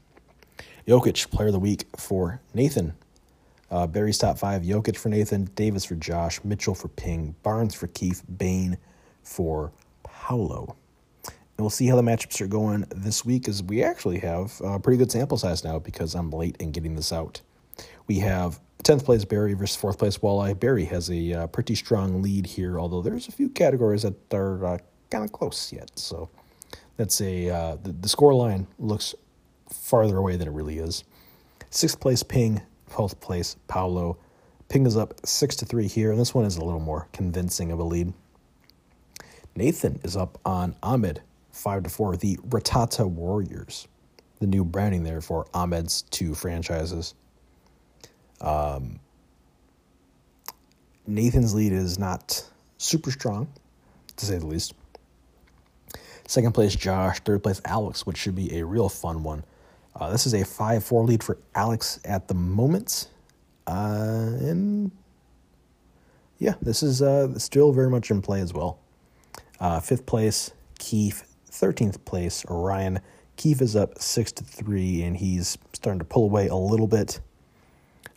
[0.88, 2.94] Jokic, player of the week for Nathan.
[3.72, 7.88] Uh, Barry's top five Jokic for Nathan, Davis for Josh, Mitchell for Ping, Barnes for
[7.88, 8.78] Keith, Bane
[9.24, 9.72] for
[10.04, 10.76] Paolo.
[11.26, 14.80] And we'll see how the matchups are going this week as we actually have a
[14.80, 17.42] pretty good sample size now because I'm late in getting this out.
[18.08, 20.60] We have 10th place Barry versus 4th place Walleye.
[20.60, 24.66] Barry has a uh, pretty strong lead here, although there's a few categories that are
[24.66, 24.78] uh,
[25.10, 25.92] kind of close yet.
[25.98, 26.30] So
[26.98, 29.16] that's a uh, the, the score line looks
[29.70, 31.04] farther away than it really is.
[31.70, 32.62] Sixth place Ping,
[32.92, 34.18] 12th place Paolo.
[34.70, 37.72] Ping is up six to three here, and this one is a little more convincing
[37.72, 38.14] of a lead.
[39.56, 42.18] Nathan is up on Ahmed, five to four.
[42.18, 43.88] The Ratata Warriors,
[44.40, 47.14] the new branding there for Ahmed's two franchises.
[48.46, 49.00] Um,
[51.08, 53.48] Nathan's lead is not super strong,
[54.16, 54.74] to say the least.
[56.28, 57.20] Second place, Josh.
[57.20, 59.44] Third place, Alex, which should be a real fun one.
[59.96, 63.10] Uh, this is a 5 4 lead for Alex at the moment.
[63.68, 64.92] Uh, and
[66.38, 68.80] yeah, this is uh, still very much in play as well.
[69.60, 71.32] Uh, fifth place, Keith.
[71.52, 73.00] 13th place, Orion.
[73.38, 77.22] Keith is up 6 to 3, and he's starting to pull away a little bit.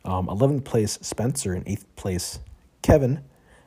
[0.09, 1.53] Um, 11th place, Spencer.
[1.53, 2.41] and 8th place,
[2.81, 3.21] Kevin.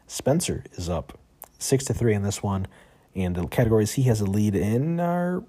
[0.08, 1.20] Spencer is up
[1.60, 2.66] 6 to 3 in this one.
[3.14, 5.44] And the categories he has a lead in are.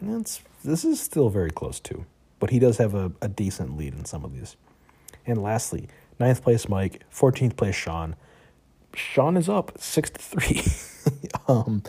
[0.00, 2.06] It's, this is still very close too.
[2.38, 4.56] But he does have a, a decent lead in some of these.
[5.26, 5.88] And lastly,
[6.20, 8.14] ninth place Mike, 14th place Sean.
[8.94, 10.62] Sean is up 6 to 3.
[11.48, 11.82] um,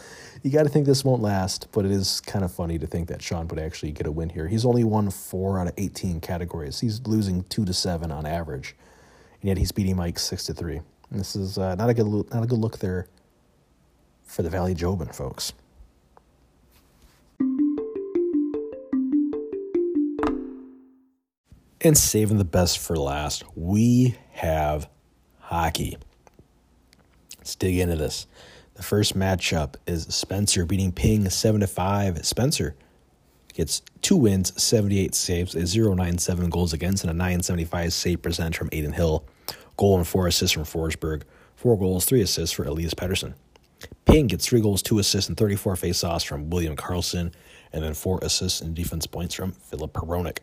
[0.43, 3.07] you got to think this won't last, but it is kind of funny to think
[3.09, 4.47] that Sean would actually get a win here.
[4.47, 6.79] He's only won four out of 18 categories.
[6.79, 8.75] He's losing two to seven on average,
[9.41, 10.81] and yet he's beating Mike six to three.
[11.11, 13.07] And this is uh, not a good look, not a good look there
[14.23, 15.53] for the Valley Jobin folks.
[21.83, 24.87] And saving the best for last, we have
[25.39, 25.97] hockey.
[27.37, 28.27] Let's dig into this.
[28.81, 32.25] The first matchup is Spencer beating Ping 7 to 5.
[32.25, 32.75] Spencer
[33.53, 38.69] gets two wins, 78 saves, a 097 goals against, and a 975 save percentage from
[38.73, 39.23] Adin Hill.
[39.77, 41.21] Goal and four assists from Forsberg.
[41.55, 43.35] Four goals, three assists for Elias Pettersson.
[44.05, 47.31] Ping gets three goals, two assists, and 34 faceoffs from William Karlsson,
[47.71, 50.39] and then four assists and defense points from Filip Hronek.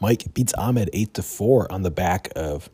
[0.00, 2.68] Mike beats Ahmed 8 to 4 on the back of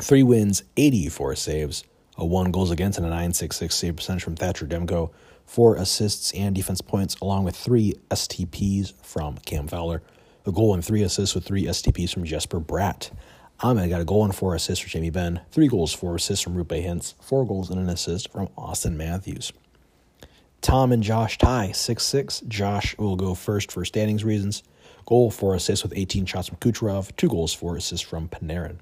[0.00, 1.82] three wins, 84 saves,
[2.16, 5.10] a one goals against, and a 966 save percentage from Thatcher Demko,
[5.44, 10.02] four assists and defense points, along with three STPs from Cam Fowler,
[10.46, 13.10] a goal and three assists with three STPs from Jesper Bratt.
[13.60, 16.54] Ahmed got a goal and four assists from Jamie Benn, three goals, four assists from
[16.54, 19.52] Roope Hintz, four goals and an assist from Auston Matthews.
[20.60, 22.40] Tom and Josh tie 6 6.
[22.48, 24.62] Josh will go first for standings reasons.
[25.06, 28.78] Goal, four assists with 18 shots from Kucherov, two goals, four assists from Panarin.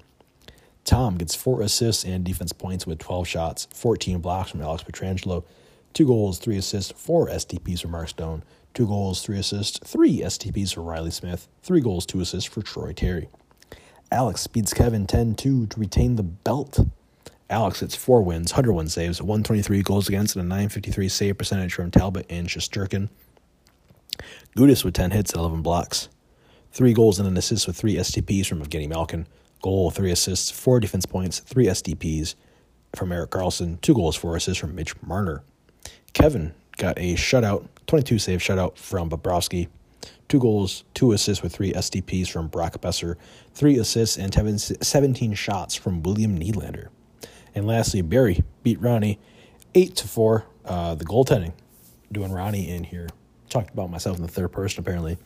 [0.85, 5.43] Tom gets four assists and defense points with 12 shots, 14 blocks from Alex Pietrangelo,
[5.93, 10.73] two goals, three assists, four STPs from Mark Stone, two goals, three assists, three STPs
[10.73, 13.29] for Reilly Smith, three goals, two assists for Troy Terry.
[14.11, 16.79] Alex beats Kevin 10 2 to retain the belt.
[17.49, 21.91] Alex hits four wins, 101 saves, 123 goals against, and a 953 save percentage from
[21.91, 23.09] Talbot and Shesterkin.
[24.55, 26.09] Gudas with 10 hits and 11 blocks.
[26.71, 29.27] Three goals and an assist with three STPs from Evgeny Malkin.
[29.63, 32.35] Goal, three assists, four defense points, three STPs
[32.93, 35.41] from Erik Karlsson, two goals, four assists from Mitch Marner.
[36.11, 39.69] Kevin got a shutout, 22 save shutout from Bobrovsky.
[40.27, 43.15] Two goals, two assists with three STPs from Brock Boeser,
[43.53, 46.89] three assists and 17 shots from William Nylander.
[47.55, 49.17] And lastly, Barry beat Ronnie
[49.75, 50.45] 8 to 4.
[50.65, 51.53] Uh, the goaltending,
[52.11, 53.07] doing Ronnie in here.
[53.49, 55.17] Talked about myself in the third person, apparently.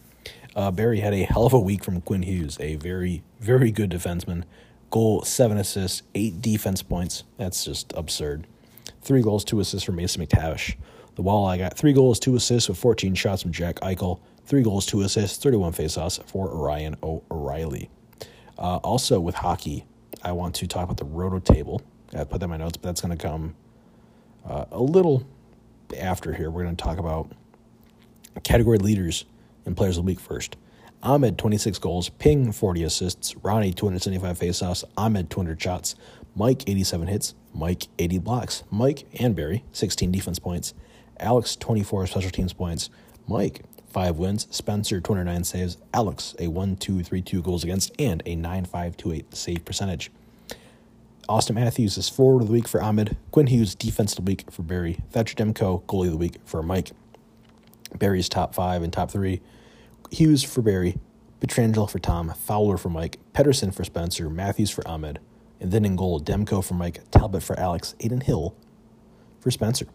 [0.56, 3.92] Uh, Barry had a hell of a week from Quinn Hughes, a very, very good
[3.92, 4.44] defenseman.
[4.90, 7.24] Goal, seven assists, eight defense points.
[7.38, 8.48] That's just absurd.
[9.02, 10.76] Three goals, two assists from Mason McTavish.
[11.16, 14.20] The Walleye got three goals, two assists with 14 shots from Jack Eichel.
[14.46, 17.90] Three goals, two assists, 31 faceoffs for Ryan O'Reilly.
[18.58, 19.86] Uh, also with hockey,
[20.24, 21.82] I want to talk about the roto table.
[22.14, 23.56] I put that in my notes, but that's going to come
[24.46, 25.28] uh, a little
[25.98, 26.50] after here.
[26.50, 27.32] We're going to talk about
[28.44, 29.26] category leaders
[29.68, 30.56] and players of the week first.
[31.04, 32.10] Ahmed, 26 goals.
[32.10, 33.36] Ping, 40 assists.
[33.38, 34.84] Ronnie, 275 faceoffs.
[34.98, 35.94] Ahmed, 200 shots.
[36.36, 37.36] Mike, 87 hits.
[37.54, 38.64] Mike, 80 blocks.
[38.72, 40.74] Mike and Barry, 16 defense points.
[41.20, 42.90] Alex, 24 special teams points.
[43.28, 44.48] Mike, 5 wins.
[44.50, 45.78] Spencer, 209 saves.
[45.94, 49.66] Alex, a 1 2 3 2 goals against and a 9 5 2 8 save
[49.66, 50.12] percentage.
[51.28, 53.18] Auston Matthews is forward of the week for Ahmed.
[53.32, 55.00] Quinn Hughes, defense of the week for Barry.
[55.12, 56.92] Thatcher Demko, goalie of the week for Mike.
[57.94, 59.42] Barry's top five and top three.
[60.12, 60.98] Hughes for Barry.
[61.42, 62.34] Pietrangelo for Tom.
[62.34, 63.20] Fowler for Mike.
[63.34, 64.30] Pettersson for Spencer.
[64.30, 65.20] Matthews for Ahmed.
[65.60, 67.02] And then in goal, Demko for Mike.
[67.12, 67.96] Talbot for Alex.
[68.04, 68.56] Adin Hill
[69.40, 69.88] for Spencer.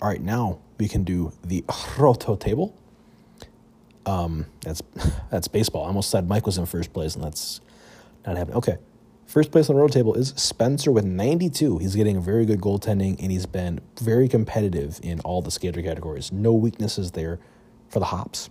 [0.00, 1.64] All right, now we can do the
[1.98, 2.76] Roto table.
[4.06, 4.82] Um, that's
[5.30, 5.84] that's baseball.
[5.84, 7.60] I almost said Mike was in first place, and that's
[8.26, 8.56] not happening.
[8.58, 8.78] Okay,
[9.28, 11.76] First place on the roto table is Spencer with 92.
[11.76, 15.82] He's getting a very good goaltending, and he's been very competitive in all the skater
[15.82, 16.32] categories.
[16.32, 17.38] No weaknesses there
[17.90, 18.48] for the hops.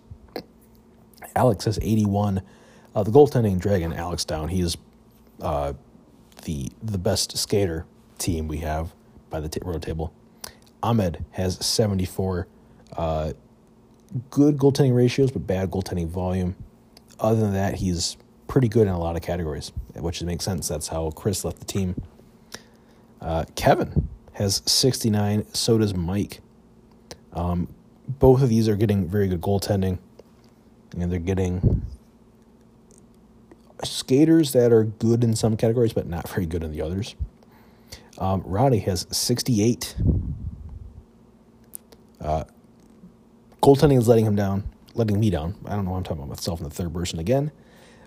[1.36, 2.41] Alex has 81.
[2.95, 4.49] Uh, the goaltending dragon, Alex down.
[4.49, 4.78] He is
[5.41, 5.74] uh,
[6.43, 7.86] the the best skater
[8.18, 8.93] team we have
[9.30, 10.13] by the t- roto table.
[10.82, 12.47] Ahmed has 74.
[12.95, 13.34] Uh,
[14.30, 16.55] good goaltending ratios, but bad goaltending volume.
[17.20, 20.68] Other than that, he's pretty good in a lot of categories, which makes sense.
[20.68, 21.95] That's how Chris left the team.
[23.20, 26.41] Uh, Kevin has 69, so does Mike.
[27.34, 27.68] Um,
[28.07, 29.99] both of these are getting very good goaltending,
[30.93, 31.85] and they're getting
[33.83, 37.15] skaters that are good in some categories, but not very good in the others.
[38.17, 39.95] Um, Roddy has 68.
[42.19, 42.43] Uh,
[43.61, 44.63] goaltending is letting him down,
[44.95, 45.55] letting me down.
[45.65, 45.91] I don't know.
[45.91, 47.51] why I'm talking about myself in the third person again.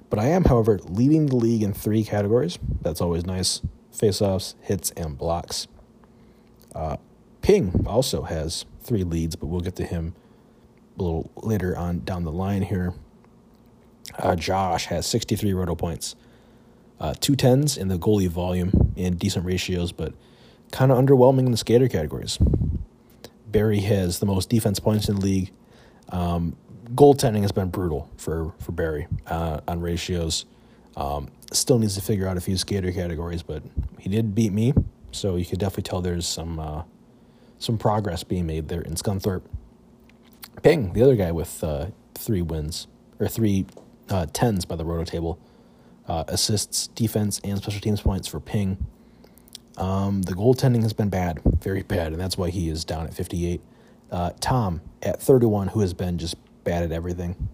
[0.09, 2.59] But I am, however, leading the league in three categories.
[2.83, 3.61] That's always nice
[3.93, 5.69] faceoffs, hits, and blocks.
[6.75, 6.97] Uh,
[7.43, 10.15] Ping also has three leads, but we'll get to him
[11.01, 12.95] a little later on down the line here.
[14.19, 16.15] Uh, Josh has 63 roto points,
[17.01, 20.15] uh, two tens in the goalie volume and decent ratios, but
[20.73, 22.39] kind of underwhelming in the skater categories.
[23.47, 25.53] Barry has the most defense points in the league,
[26.11, 26.57] um,
[26.95, 30.45] goaltending has been brutal for for Barry uh, on ratios.
[30.97, 33.63] Um, still needs to figure out a few skater categories, but
[33.99, 34.75] he did beat me,
[35.13, 36.83] so you could definitely tell there's some uh,
[37.59, 39.43] some progress being made there in Scunthorpe.
[40.63, 42.87] Ping, the other guy with uh, three wins
[43.19, 43.67] or three
[44.09, 45.39] uh, tens by the roto table,
[46.09, 48.87] uh, assists, defense, and special teams points for Ping.
[49.77, 53.15] Um, the goaltending has been bad, very bad, and that's why he is down at
[53.15, 53.61] 58.
[54.11, 56.35] Uh, Tom at 31, who has been just
[56.65, 57.49] bad at everything.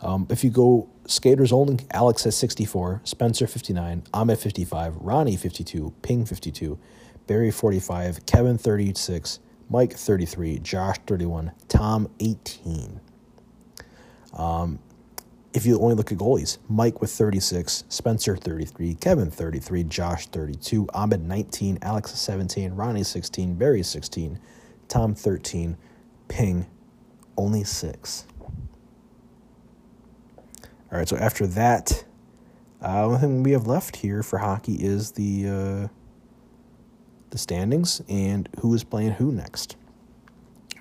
[0.00, 5.92] Um, if you go skaters only, Alex has 64, Spencer 59, Ahmed 55, Ronnie 52,
[6.02, 6.78] Ping 52,
[7.26, 9.38] Barry 45, Kevin 36,
[9.68, 13.00] Mike 33, Josh 31, Tom 18.
[14.34, 14.78] Um,
[15.52, 20.86] if you only look at goalies, Mike with 36, Spencer 33, Kevin 33, Josh 32,
[20.92, 24.38] Ahmed 19, Alex 17, Ronnie 16, Barry 16,
[24.88, 25.76] Tom 13,
[26.28, 26.66] Ping
[27.36, 28.26] only 6.
[30.92, 32.04] All right, so after that,
[32.82, 35.88] uh, only thing we have left here for hockey is the uh,
[37.30, 39.76] the standings and who is playing who next.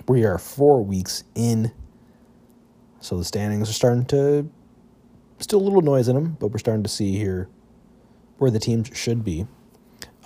[0.08, 1.72] We are four weeks in,
[3.00, 4.50] so the standings are starting to
[5.40, 7.50] still a little noise in them, but we're starting to see here
[8.38, 9.48] where the teams should be.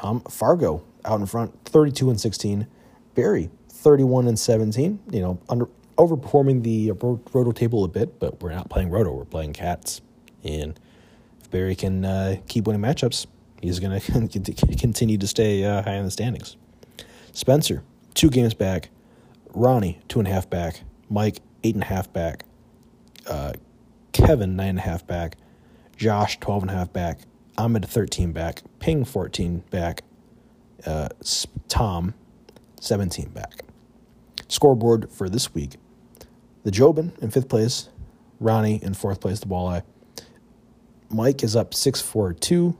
[0.01, 2.67] Um, Fargo out in front, thirty-two and sixteen.
[3.15, 4.99] Barry, thirty-one and seventeen.
[5.11, 5.67] You know, under
[5.97, 6.91] overperforming the
[7.33, 9.13] roto table a bit, but we're not playing roto.
[9.13, 10.01] We're playing cats,
[10.43, 10.79] and
[11.41, 13.27] if Barry can uh, keep winning matchups,
[13.61, 13.99] he's going
[14.29, 16.57] to continue to stay uh, high in the standings.
[17.31, 17.83] Spencer,
[18.13, 18.89] two games back.
[19.53, 20.81] Ronnie, two and a half back.
[21.09, 22.45] Mike, eight and a half back.
[23.27, 23.53] Uh,
[24.11, 25.37] Kevin, nine and a half back.
[25.97, 27.19] Josh, 12 and a half back.
[27.57, 28.61] Ahmed, 13 back.
[28.79, 30.03] Ping, 14 back.
[30.85, 31.09] Uh,
[31.67, 32.13] Tom,
[32.79, 33.63] 17 back.
[34.47, 35.75] Scoreboard for this week
[36.63, 37.89] the Jobin in fifth place,
[38.39, 39.83] Ronnie in fourth place, the Walleye.
[41.09, 42.77] Mike is up 6 4 2.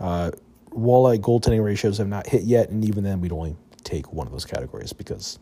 [0.00, 0.30] Uh,
[0.70, 4.32] Walleye goaltending ratios have not hit yet, and even then, we'd only take one of
[4.32, 5.38] those categories because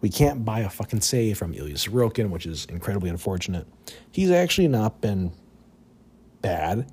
[0.00, 3.66] we can't buy a fucking save from Ilya Sorokin, which is incredibly unfortunate.
[4.10, 5.32] He's actually not been
[6.40, 6.90] bad.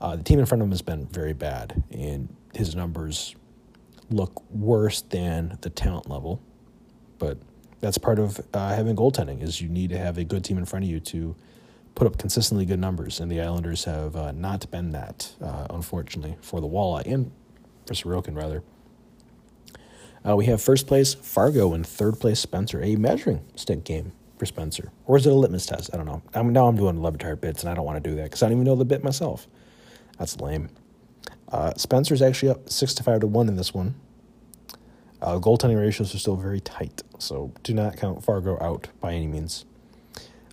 [0.00, 3.34] Uh, the team in front of him has been very bad, and his numbers
[4.10, 6.40] look worse than the talent level.
[7.18, 7.38] But
[7.80, 10.64] that's part of uh, having goaltending is you need to have a good team in
[10.64, 11.36] front of you to
[11.96, 16.36] put up consistently good numbers, and the Islanders have uh, not been that, uh, unfortunately,
[16.42, 17.32] for the Walleye and
[17.86, 18.62] for Sorokin rather.
[20.24, 24.44] Uh, we have first place Fargo and third place Spencer, a measuring stick game for
[24.44, 25.90] Spencer, or is it a litmus test?
[25.92, 26.22] I don't know.
[26.34, 28.42] I'm, now I'm doing Le Batard bits, and I don't want to do that because
[28.42, 29.48] I don't even know the bit myself.
[30.18, 30.68] That's lame.
[31.48, 33.94] Uh, Spencer's actually up six to five to one in this one.
[35.22, 39.26] Uh, goaltending ratios are still very tight, so do not count Fargo out by any
[39.26, 39.64] means.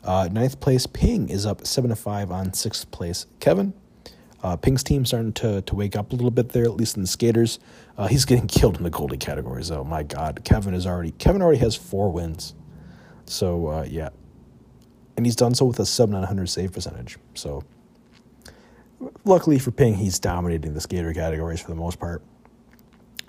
[0.04, 3.74] Uh, ninth place Ping is up seven to five on sixth place Kevin.
[4.42, 7.02] Uh, Ping's team starting to to wake up a little bit there, at least in
[7.04, 7.60] the skaters.
[7.98, 9.72] Uh, he's getting killed in the goalie categories.
[9.72, 12.54] Oh my God, Kevin is already Kevin already has four wins,
[13.26, 14.10] so uh, yeah,
[15.16, 17.18] and he's done so with a sub nine hundred save percentage.
[17.34, 17.64] So
[19.24, 22.22] luckily for Ping, he's dominating the skater categories for the most part.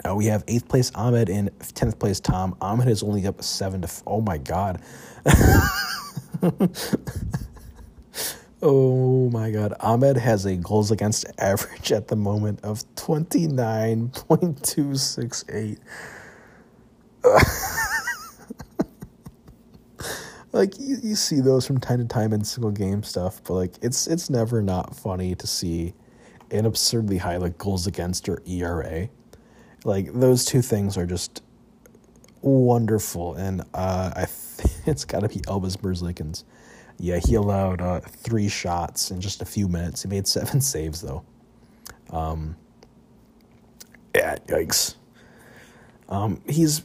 [0.05, 2.57] Uh, we have eighth place Ahmed and tenth place Tom.
[2.61, 3.87] Ahmed is only up seven to.
[3.87, 4.83] F- oh my god.
[8.63, 9.75] oh my god.
[9.81, 15.45] Ahmed has a goals against average at the moment of twenty nine point two six
[15.49, 15.79] eight.
[20.53, 23.75] like you, you see those from time to time in single game stuff, but like
[23.83, 25.95] it's it's never not funny to see
[26.51, 29.09] an absurdly high like goals against or ERA.
[29.85, 31.43] Like those two things are just
[32.43, 34.27] wonderful, and uh, I
[34.87, 36.45] it's got to be Elvis Merzlikins.
[36.99, 40.03] Yeah, he allowed uh, three shots in just a few minutes.
[40.03, 41.25] He made seven saves though.
[42.11, 42.57] Um,
[44.15, 44.95] yeah, yikes.
[46.09, 46.83] Um, he's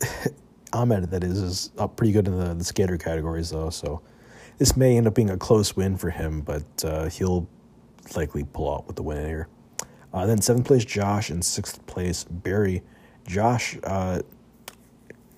[0.72, 3.70] Ahmed, that is, is up pretty good in the, the skater categories though.
[3.70, 4.02] So
[4.58, 7.48] this may end up being a close win for him, but uh, he'll
[8.16, 9.48] likely pull out with the win here.
[10.12, 12.82] Uh, then seventh place, Josh, and sixth place, Barry.
[13.26, 14.20] Josh uh,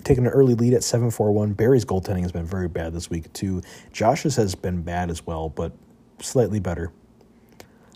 [0.05, 1.53] taking an early lead at 7 4 1.
[1.55, 3.63] Barry's goaltending has been very bad this week, too.
[3.93, 5.73] Josh's has been bad as well, but
[6.21, 6.93] slightly better.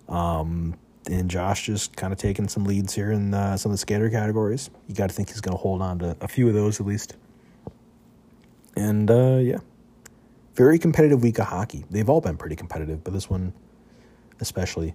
[0.08, 0.76] Um,
[1.08, 4.10] and Josh just kind of taking some leads here in uh, some of the skater
[4.10, 4.70] categories.
[4.86, 6.86] You got to think he's going to hold on to a few of those at
[6.86, 7.16] least.
[8.76, 9.58] And uh, yeah,
[10.54, 11.84] very competitive week of hockey.
[11.90, 13.52] They've all been pretty competitive, but this one
[14.40, 14.94] especially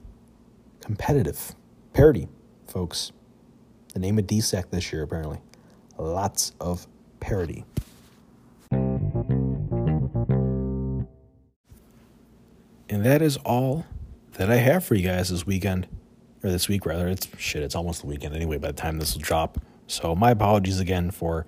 [0.81, 1.55] competitive.
[1.93, 2.27] Parity,
[2.67, 3.11] folks.
[3.93, 5.39] The name of DSEC this year, apparently.
[5.97, 6.87] Lots of
[7.25, 7.65] parity.
[12.87, 13.87] And that is all
[14.33, 15.87] that I have for you guys this weekend.
[16.43, 17.07] Or this week, rather.
[17.07, 19.57] It's shit, it's almost the weekend anyway by the time this will drop.
[19.87, 21.47] So, my apologies again for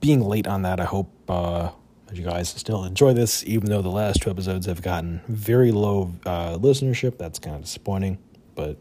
[0.00, 0.78] being late on that.
[0.80, 1.70] I hope uh,
[2.06, 5.72] that you guys still enjoy this, even though the last two episodes have gotten very
[5.72, 7.16] low uh, listenership.
[7.16, 8.18] That's kind of disappointing,
[8.54, 8.76] but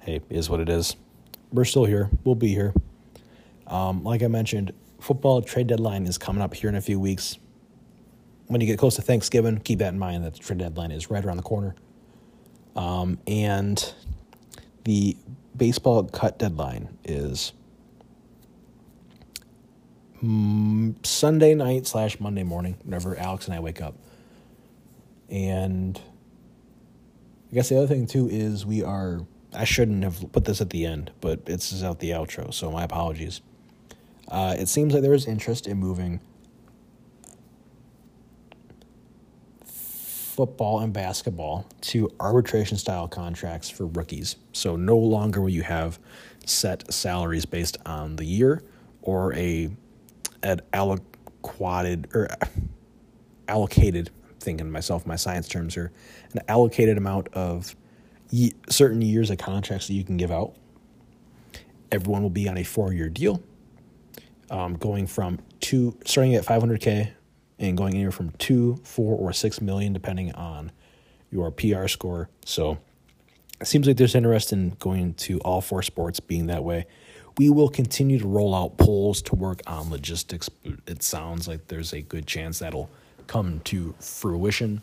[0.00, 0.96] hey, is what it is.
[1.52, 2.10] We're still here.
[2.24, 2.74] We'll be here.
[3.68, 4.72] Um, like I mentioned,
[5.06, 7.38] football trade deadline is coming up here in a few weeks.
[8.48, 11.10] When you get close to Thanksgiving, keep that in mind that the trade deadline is
[11.10, 11.76] right around the corner.
[12.74, 13.94] Um, and
[14.82, 15.16] the
[15.56, 17.52] baseball cut deadline is
[21.04, 23.94] Sunday night slash Monday morning, whenever Alex and I wake up.
[25.30, 26.00] And
[27.50, 29.20] I guess the other thing too is we are.
[29.54, 32.82] I shouldn't have put this at the end, but it's out the outro, so my
[32.82, 33.40] apologies.
[34.28, 36.20] Uh, it seems like there is interest in moving
[39.64, 44.36] football and basketball to arbitration style contracts for rookies.
[44.52, 45.98] So no longer will you have
[46.44, 48.62] set salaries based on the year
[49.02, 49.70] or a
[50.42, 52.28] an allocated or
[53.48, 54.10] allocated
[54.40, 55.90] thinking myself my science terms here
[56.34, 57.74] an allocated amount of
[58.68, 60.54] certain years of contracts that you can give out
[61.90, 63.42] everyone will be on a four year deal
[64.50, 67.10] um, going from two starting at 500k
[67.58, 70.72] and going anywhere from two, four, or six million, depending on
[71.30, 72.28] your PR score.
[72.44, 72.78] So
[73.60, 76.86] it seems like there's interest in going to all four sports being that way.
[77.38, 80.48] We will continue to roll out polls to work on logistics.
[80.86, 82.90] It sounds like there's a good chance that'll
[83.26, 84.82] come to fruition.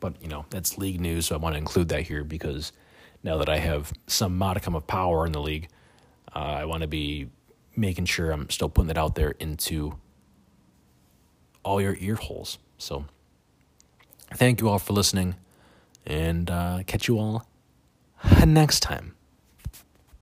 [0.00, 2.72] But, you know, that's league news, so I want to include that here because
[3.22, 5.68] now that I have some modicum of power in the league,
[6.34, 7.28] uh, I want to be
[7.76, 9.96] making sure I'm still putting it out there into
[11.62, 12.58] all your ear holes.
[12.78, 13.04] So
[14.34, 15.36] thank you all for listening
[16.04, 17.46] and uh, catch you all
[18.46, 19.14] next time.